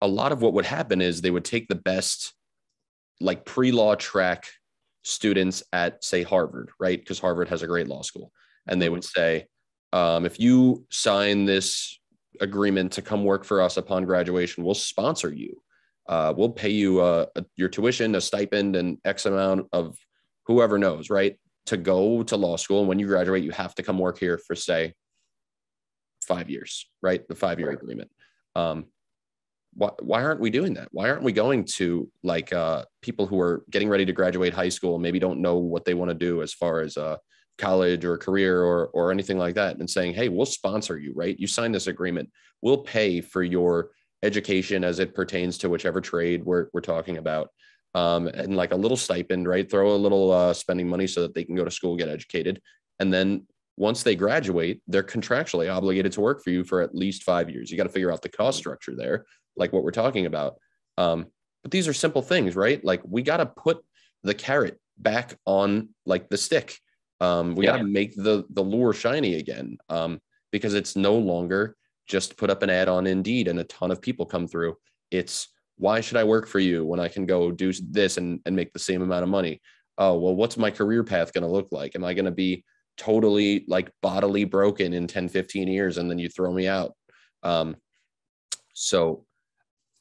[0.02, 2.34] a lot of what would happen is they would take the best
[3.20, 4.46] like pre-law track
[5.02, 8.30] students at say harvard right because harvard has a great law school
[8.68, 9.46] and they would say
[9.94, 11.98] um, if you sign this
[12.40, 15.60] agreement to come work for us upon graduation we'll sponsor you
[16.08, 17.26] uh, we'll pay you uh,
[17.56, 19.96] your tuition a stipend and x amount of
[20.46, 21.36] whoever knows, right?
[21.66, 22.80] To go to law school.
[22.80, 24.94] And when you graduate, you have to come work here for, say,
[26.26, 27.26] five years, right?
[27.28, 27.78] The five year right.
[27.80, 28.10] agreement.
[28.54, 28.86] Um,
[29.74, 30.88] why, why aren't we doing that?
[30.92, 34.68] Why aren't we going to like uh, people who are getting ready to graduate high
[34.68, 37.16] school maybe don't know what they want to do as far as uh,
[37.58, 41.38] college or career or, or anything like that and saying, hey, we'll sponsor you, right?
[41.38, 42.30] You sign this agreement.
[42.60, 43.90] We'll pay for your
[44.22, 47.48] education as it pertains to whichever trade we're, we're talking about
[47.94, 49.70] um, and like a little stipend, right?
[49.70, 52.60] Throw a little uh, spending money so that they can go to school, get educated.
[53.00, 53.46] And then
[53.76, 57.70] once they graduate, they're contractually obligated to work for you for at least five years.
[57.70, 59.24] You got to figure out the cost structure there,
[59.56, 60.56] like what we're talking about.
[60.98, 61.26] Um,
[61.62, 62.84] but these are simple things, right?
[62.84, 63.84] Like we got to put
[64.22, 66.78] the carrot back on like the stick.
[67.20, 67.72] Um, we yeah.
[67.72, 71.76] got to make the the lure shiny again um, because it's no longer
[72.06, 74.76] just put up an ad on Indeed and a ton of people come through.
[75.10, 78.54] It's why should I work for you when I can go do this and, and
[78.54, 79.60] make the same amount of money?
[79.98, 81.94] Oh, well, what's my career path going to look like?
[81.94, 82.64] Am I going to be
[82.96, 86.94] totally like bodily broken in 10, 15 years and then you throw me out?
[87.42, 87.76] Um,
[88.74, 89.24] so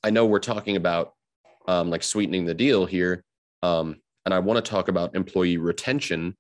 [0.04, 1.14] I know we're talking about
[1.68, 3.24] um, like sweetening the deal here.
[3.64, 6.36] Um, and I want to talk about employee retention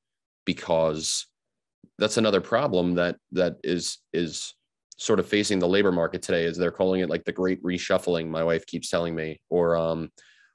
[0.45, 1.27] because
[1.97, 4.53] that's another problem that that is is
[4.97, 8.27] sort of facing the labor market today is they're calling it like the great reshuffling
[8.27, 10.11] my wife keeps telling me or um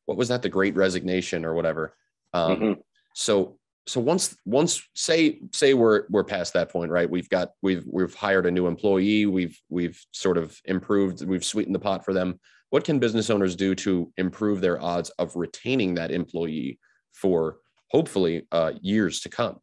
[0.06, 1.96] what was that the great resignation or whatever
[2.32, 2.80] um mm-hmm.
[3.14, 7.84] so so once once say say we're we're past that point right we've got we've
[7.86, 12.12] we've hired a new employee we've we've sort of improved we've sweetened the pot for
[12.12, 12.38] them
[12.70, 16.78] what can business owners do to improve their odds of retaining that employee
[17.12, 17.58] for
[17.90, 19.58] hopefully uh, years to come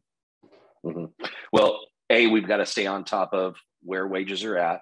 [0.84, 1.04] mm-hmm.
[1.52, 1.78] well
[2.10, 4.80] a we've got to stay on top of where wages are at.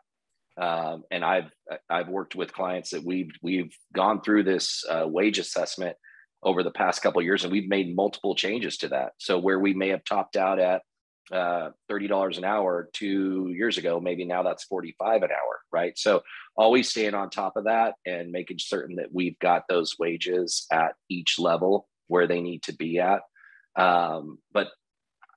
[0.60, 1.50] Um, and I've
[1.88, 5.96] I've worked with clients that we've we've gone through this uh, wage assessment
[6.42, 9.12] over the past couple years, and we've made multiple changes to that.
[9.18, 10.82] So where we may have topped out at
[11.30, 15.60] uh, thirty dollars an hour two years ago, maybe now that's forty five an hour,
[15.70, 15.96] right?
[15.96, 16.22] So
[16.56, 20.94] always staying on top of that and making certain that we've got those wages at
[21.08, 23.20] each level where they need to be at.
[23.76, 24.68] Um, but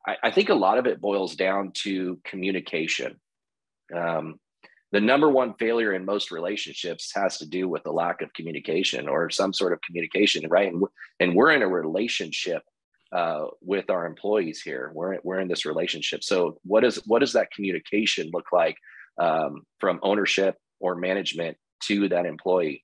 [0.05, 3.19] I, I think a lot of it boils down to communication
[3.93, 4.39] um,
[4.91, 9.09] the number one failure in most relationships has to do with the lack of communication
[9.09, 10.71] or some sort of communication, right?
[10.71, 10.83] And,
[11.19, 12.63] and we're in a relationship
[13.11, 14.91] uh, with our employees here.
[14.93, 16.23] We're, we're in this relationship.
[16.23, 18.77] So what is what does that communication look like
[19.19, 22.83] um, from ownership or management to that employee?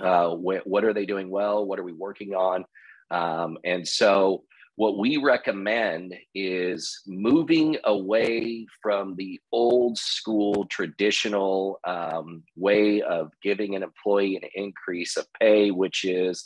[0.00, 1.64] Uh, wh- what are they doing well?
[1.64, 2.64] What are we working on?
[3.10, 4.44] Um, and so
[4.76, 13.74] what we recommend is moving away from the old school traditional um, way of giving
[13.74, 16.44] an employee an increase of pay, which is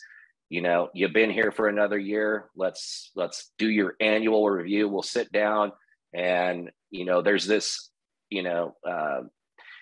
[0.50, 2.50] you know you've been here for another year.
[2.54, 4.88] Let's let's do your annual review.
[4.88, 5.72] We'll sit down
[6.12, 7.90] and you know there's this
[8.28, 9.20] you know uh,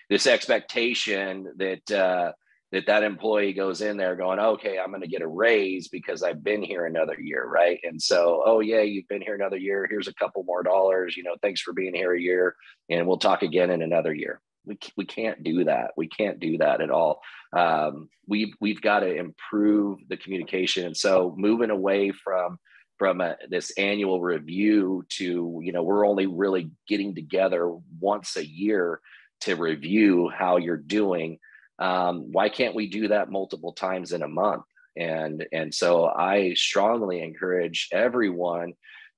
[0.09, 2.31] this expectation that uh,
[2.71, 6.21] that that employee goes in there going okay i'm going to get a raise because
[6.21, 7.79] i've been here another year right?
[7.83, 9.87] And so oh yeah you've been here another year.
[9.89, 11.17] Here's a couple more dollars.
[11.17, 12.55] You know thanks for being here a year
[12.89, 15.91] and we'll talk again in another year we, we can't do that.
[15.97, 17.21] We can't do that at all.
[17.55, 20.85] Um, we've we've got to improve the communication.
[20.85, 22.59] And so moving away from
[22.97, 28.45] from a, this annual review to you know we're only really getting together once a
[28.45, 28.99] year
[29.41, 31.39] to review how you're doing.
[31.79, 34.63] Um, why can't we do that multiple times in a month?
[34.97, 38.73] And and so i strongly encourage everyone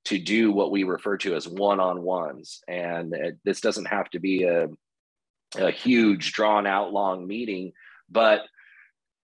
[0.06, 2.62] to do what we refer to as one-on-ones.
[2.68, 4.68] And it, this doesn't have to be a,
[5.58, 7.74] a huge drawn out long meeting
[8.12, 8.42] but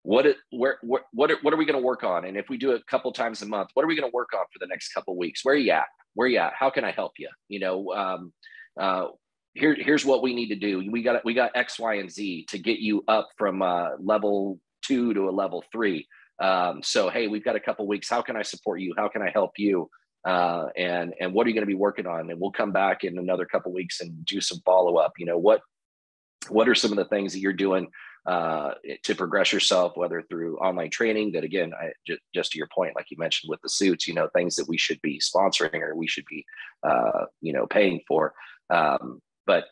[0.02, 2.26] what it, where, what, what are, what are we going to work on?
[2.26, 4.14] And if we do it a couple times a month, what are we going to
[4.14, 5.44] work on for the next couple weeks?
[5.44, 5.86] Where are you at?
[6.14, 6.52] Where are you at?
[6.56, 7.28] How can I help you?
[7.48, 8.32] You know, um,
[8.80, 9.06] uh,
[9.54, 10.88] here, here's what we need to do.
[10.90, 14.60] We got we got X, Y, and Z to get you up from uh, level
[14.82, 16.06] two to a level three.
[16.40, 18.08] Um, so hey, we've got a couple weeks.
[18.08, 18.94] How can I support you?
[18.96, 19.88] How can I help you?
[20.26, 22.30] Uh, and and what are you going to be working on?
[22.30, 25.14] And we'll come back in another couple weeks and do some follow up.
[25.18, 25.62] You know what
[26.50, 27.88] what are some of the things that you're doing
[28.26, 28.72] uh,
[29.04, 32.96] to progress yourself, whether through online training that again, I, just, just to your point,
[32.96, 35.94] like you mentioned with the suits, you know, things that we should be sponsoring or
[35.94, 36.44] we should be,
[36.82, 38.34] uh, you know, paying for.
[38.68, 39.66] Um, but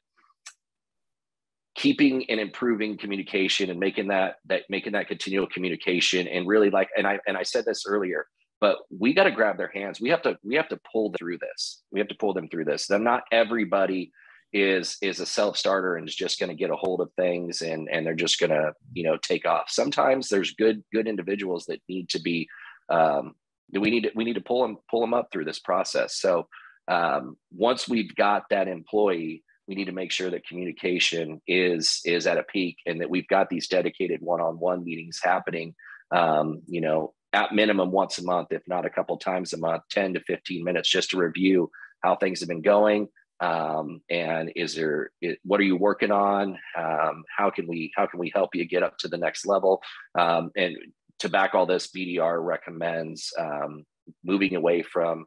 [1.75, 6.89] keeping and improving communication and making that that making that continual communication and really like
[6.97, 8.27] and I and I said this earlier,
[8.61, 10.01] but we got to grab their hands.
[10.01, 11.83] We have to we have to pull through this.
[11.91, 12.87] We have to pull them through this.
[12.87, 14.13] Then not everybody
[14.55, 17.61] is is a self starter and is just going to get a hold of things
[17.61, 19.65] and and they're just going to you know take off.
[19.69, 22.49] Sometimes there's good good individuals that need to be
[22.89, 23.35] um,
[23.73, 26.17] we need to we need to pull them pull them up through this process.
[26.17, 26.47] So
[26.87, 32.27] um, once we've got that employee we need to make sure that communication is is
[32.27, 35.75] at a peak and that we've got these dedicated one-on-one meetings happening
[36.15, 39.83] um, you know at minimum once a month if not a couple times a month
[39.91, 41.71] 10 to 15 minutes just to review
[42.03, 43.09] how things have been going
[43.41, 46.59] um, and is there it, what are you working on?
[46.77, 49.83] Um, how can we how can we help you get up to the next level?
[50.19, 50.77] Um, and
[51.21, 53.85] to back all this bdr recommends um,
[54.25, 55.27] moving away from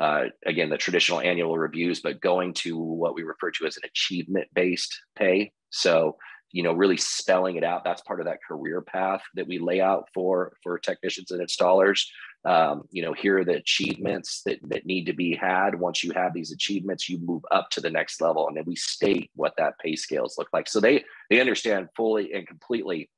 [0.00, 3.82] uh, again the traditional annual reviews but going to what we refer to as an
[3.84, 5.52] achievement based pay.
[5.70, 6.16] So
[6.52, 7.84] you know really spelling it out.
[7.84, 12.02] That's part of that career path that we lay out for for technicians and installers
[12.44, 15.74] um, you know here are the achievements that, that need to be had.
[15.74, 18.76] Once you have these achievements you move up to the next level and then we
[18.76, 20.68] state what that pay scales look like.
[20.68, 23.10] So they they understand fully and completely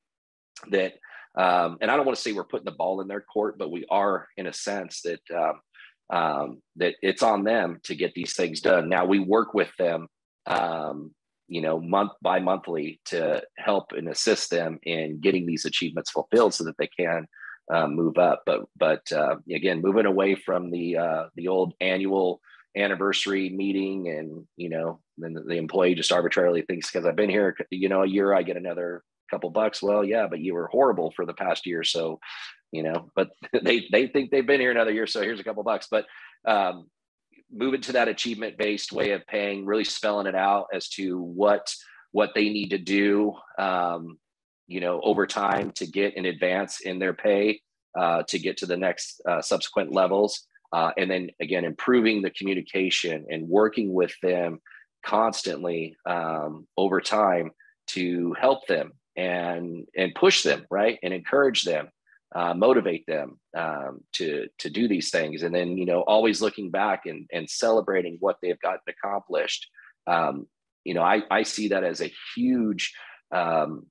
[0.71, 0.95] that
[1.35, 3.71] um, and i don't want to say we're putting the ball in their court but
[3.71, 5.61] we are in a sense that um,
[6.13, 8.89] um, that it's on them to get these things done.
[8.89, 10.09] Now we work with them
[10.47, 11.13] um,
[11.49, 16.55] you know month by monthly to help and assist them in getting these achievements fulfilled
[16.55, 17.27] so that they can
[17.73, 18.43] um, move up.
[18.47, 22.41] But but uh, again, moving away from the uh, the old annual
[22.77, 27.57] anniversary meeting, and you know, then the employee just arbitrarily thinks because I've been here,
[27.71, 29.83] you know, a year, I get another couple bucks.
[29.83, 32.21] Well, yeah, but you were horrible for the past year, so
[32.71, 33.11] you know.
[33.15, 33.31] But
[33.63, 35.89] they they think they've been here another year, so here's a couple bucks.
[35.91, 36.07] But
[36.47, 36.89] um,
[37.51, 41.73] moving to that achievement based way of paying, really spelling it out as to what
[42.13, 44.19] what they need to do um,
[44.67, 47.61] you know, over time to get an advance in their pay
[47.99, 50.47] uh, to get to the next uh, subsequent levels.
[50.73, 54.59] Uh, and then again, improving the communication and working with them
[55.05, 57.51] constantly um, over time
[57.89, 61.89] to help them and and push them right and encourage them
[62.35, 66.71] uh, motivate them um, to to do these things and then you know always looking
[66.71, 69.69] back and and celebrating what they've gotten accomplished
[70.07, 70.47] um,
[70.85, 72.95] you know I, I see that as a huge
[73.33, 73.87] um,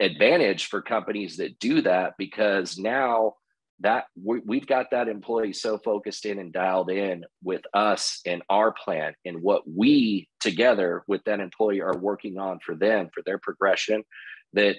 [0.00, 3.34] advantage for companies that do that because now
[3.80, 8.42] that we, have got that employee so focused in and dialed in with us and
[8.48, 13.22] our plan and what we together with that employee are working on for them for
[13.24, 14.02] their progression
[14.54, 14.76] that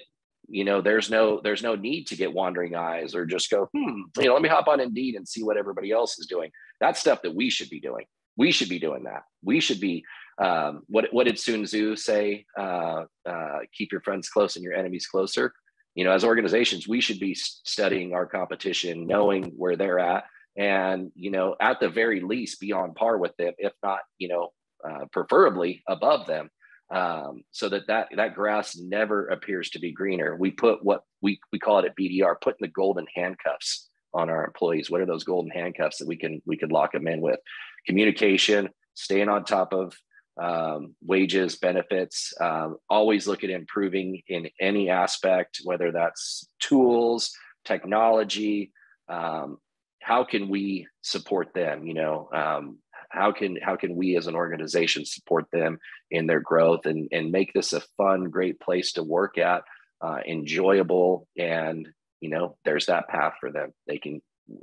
[0.48, 4.00] you know there's no there's no need to get wandering eyes or just go hmm
[4.18, 6.50] you know let me hop on indeed and see what everybody else is doing.
[6.80, 8.06] That's stuff that we should be doing.
[8.36, 9.22] We should be doing that.
[9.42, 10.04] We should be
[10.40, 12.46] um, what, what did sun tzu say?
[12.56, 15.52] Uh, uh, keep your friends close and your enemies closer.
[15.94, 20.26] You know as organizations we should be studying our competition knowing where they're at
[20.56, 24.28] and you know at the very least be on par with them if not you
[24.28, 24.50] know
[24.88, 26.50] uh, preferably above them.
[26.90, 30.36] Um, so that, that that grass never appears to be greener.
[30.36, 34.44] We put what we, we call it at bdr putting the golden handcuffs on our
[34.44, 34.90] employees.
[34.90, 37.40] What are those golden handcuffs that we can we could lock them in with?
[37.86, 39.94] Communication staying on top of
[40.38, 47.32] um, wages, benefits, um, always look at improving in any aspect, whether that's tools,
[47.64, 48.72] technology.
[49.08, 49.58] Um,
[50.00, 51.86] how can we support them?
[51.86, 52.78] You know, um,
[53.10, 55.78] how can how can we as an organization support them
[56.10, 59.62] in their growth and and make this a fun, great place to work at,
[60.00, 61.88] uh, enjoyable, and
[62.20, 63.72] you know, there's that path for them.
[63.86, 64.20] They can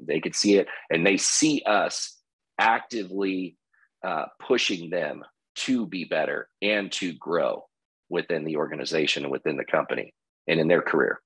[0.08, 2.18] they can see it, and they see us
[2.58, 3.58] actively
[4.04, 5.24] uh, pushing them
[5.56, 7.66] to be better and to grow
[8.10, 10.14] within the organization and within the company
[10.48, 11.20] and in their career.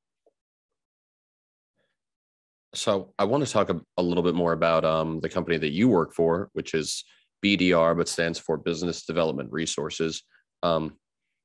[2.73, 5.71] So I want to talk a, a little bit more about um, the company that
[5.71, 7.03] you work for, which is
[7.43, 10.23] BDR, but stands for Business Development Resources.
[10.61, 10.97] Um,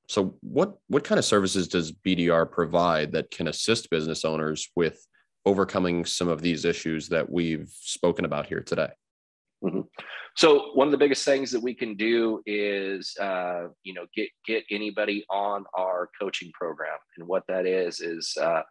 [0.09, 5.05] so what what kind of services does BDR provide that can assist business owners with
[5.47, 8.91] overcoming some of these issues that we've spoken about here today?
[9.65, 9.81] Mm-hmm.
[10.37, 14.29] So one of the biggest things that we can do is, uh, you know, get
[14.47, 18.63] get anybody on our coaching program, and what that is is uh,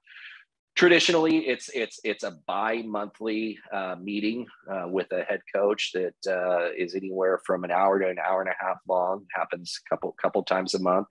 [0.75, 6.69] traditionally it's it's it's a bi-monthly uh, meeting uh, with a head coach that uh,
[6.77, 9.25] is anywhere from an hour to an hour and a half long.
[9.33, 11.07] Happens a couple couple times a month.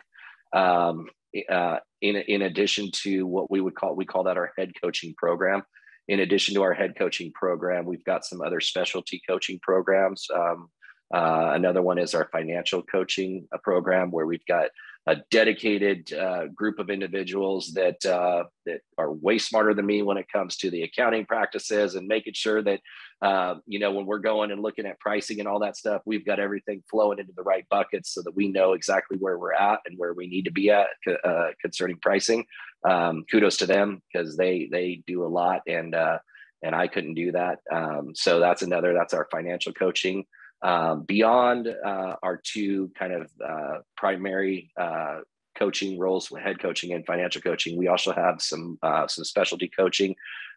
[0.54, 1.08] Um,
[1.50, 5.14] uh, in in addition to what we would call we call that our head coaching
[5.16, 5.62] program
[6.08, 10.26] in addition to our head coaching program, we've got some other specialty coaching programs.
[10.34, 10.68] Um,
[11.14, 14.70] uh, another one is our financial coaching uh, program, where we've got
[15.06, 20.16] a dedicated uh, group of individuals that uh, that are way smarter than me when
[20.16, 22.80] it comes to the accounting practices and making sure that
[23.20, 26.24] uh, you know when we're going and looking at pricing and all that stuff, we've
[26.24, 29.80] got everything flowing into the right buckets so that we know exactly where we're at
[29.86, 30.86] and where we need to be at
[31.24, 32.44] uh, concerning pricing.
[32.88, 36.18] Um, kudos to them because they they do a lot and uh,
[36.62, 37.58] and I couldn't do that.
[37.72, 40.24] Um, so that's another that's our financial coaching.
[40.62, 45.20] Um, beyond uh, our two kind of uh, primary uh,
[45.58, 50.14] coaching roles, head coaching and financial coaching, we also have some uh, some specialty coaching,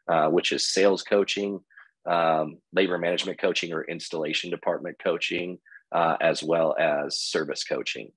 [0.08, 1.60] uh, which is sales coaching,
[2.06, 5.58] um, labor management coaching, or installation department coaching,
[5.92, 8.12] uh, as well as service coaching,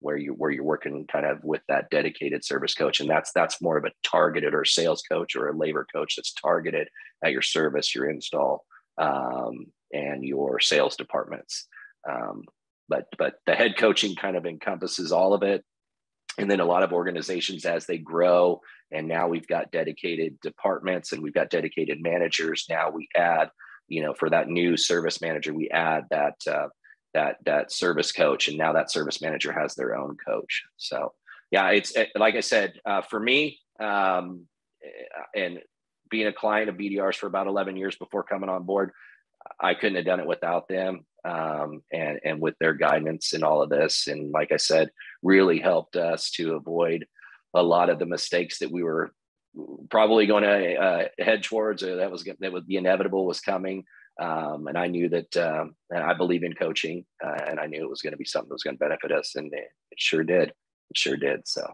[0.00, 3.62] where you where you're working kind of with that dedicated service coach, and that's that's
[3.62, 6.88] more of a targeted or sales coach or a labor coach that's targeted
[7.24, 8.66] at your service, your install.
[8.98, 11.66] Um, and your sales departments.
[12.08, 12.44] Um,
[12.88, 15.64] but but the head coaching kind of encompasses all of it.
[16.38, 21.12] And then a lot of organizations as they grow, and now we've got dedicated departments
[21.12, 22.64] and we've got dedicated managers.
[22.70, 23.50] Now we add,
[23.86, 26.68] you know, for that new service manager, we add that uh,
[27.12, 30.62] that that service coach, and now that service manager has their own coach.
[30.76, 31.12] So
[31.50, 34.46] yeah, it's like I said, uh, for me, um,
[35.34, 35.60] and
[36.10, 38.90] being a client of BDRs for about 11 years before coming on board,
[39.60, 43.62] I couldn't have done it without them um, and and with their guidance and all
[43.62, 44.06] of this.
[44.06, 44.90] And like I said,
[45.22, 47.06] really helped us to avoid
[47.54, 49.12] a lot of the mistakes that we were
[49.90, 53.84] probably going to uh, head towards, or that was that would be inevitable was coming.
[54.20, 57.82] Um, and I knew that um, and I believe in coaching, uh, and I knew
[57.82, 59.98] it was going to be something that was going to benefit us, and it, it
[59.98, 60.50] sure did.
[60.50, 61.46] It sure did.
[61.46, 61.66] So,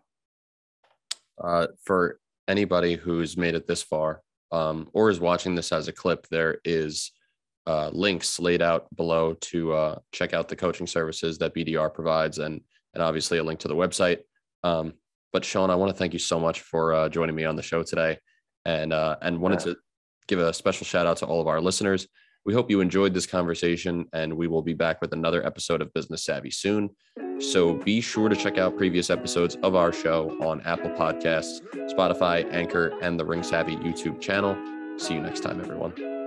[1.43, 5.93] uh, for anybody who's made it this far um, or is watching this as a
[5.93, 7.13] clip, there is
[7.69, 12.39] uh, links laid out below to uh, check out the coaching services that BDR provides,
[12.39, 12.63] and
[12.95, 14.21] and obviously a link to the website.
[14.65, 14.95] Um,
[15.33, 17.63] but Sean, I want to thank you so much for uh, joining me on the
[17.63, 18.19] show today,
[18.65, 19.77] and uh, and wanted to
[20.29, 22.09] give a special shout out to all of our listeners.
[22.47, 25.93] We hope you enjoyed this conversation, and we will be back with another episode of
[25.93, 26.89] Business Savvy soon.
[27.41, 31.61] So be sure to check out previous episodes of our show on Apple Podcasts,
[31.93, 34.57] Spotify, Anchor, and the Ring Savvy YouTube channel.
[34.99, 36.18] See you next time, everyone.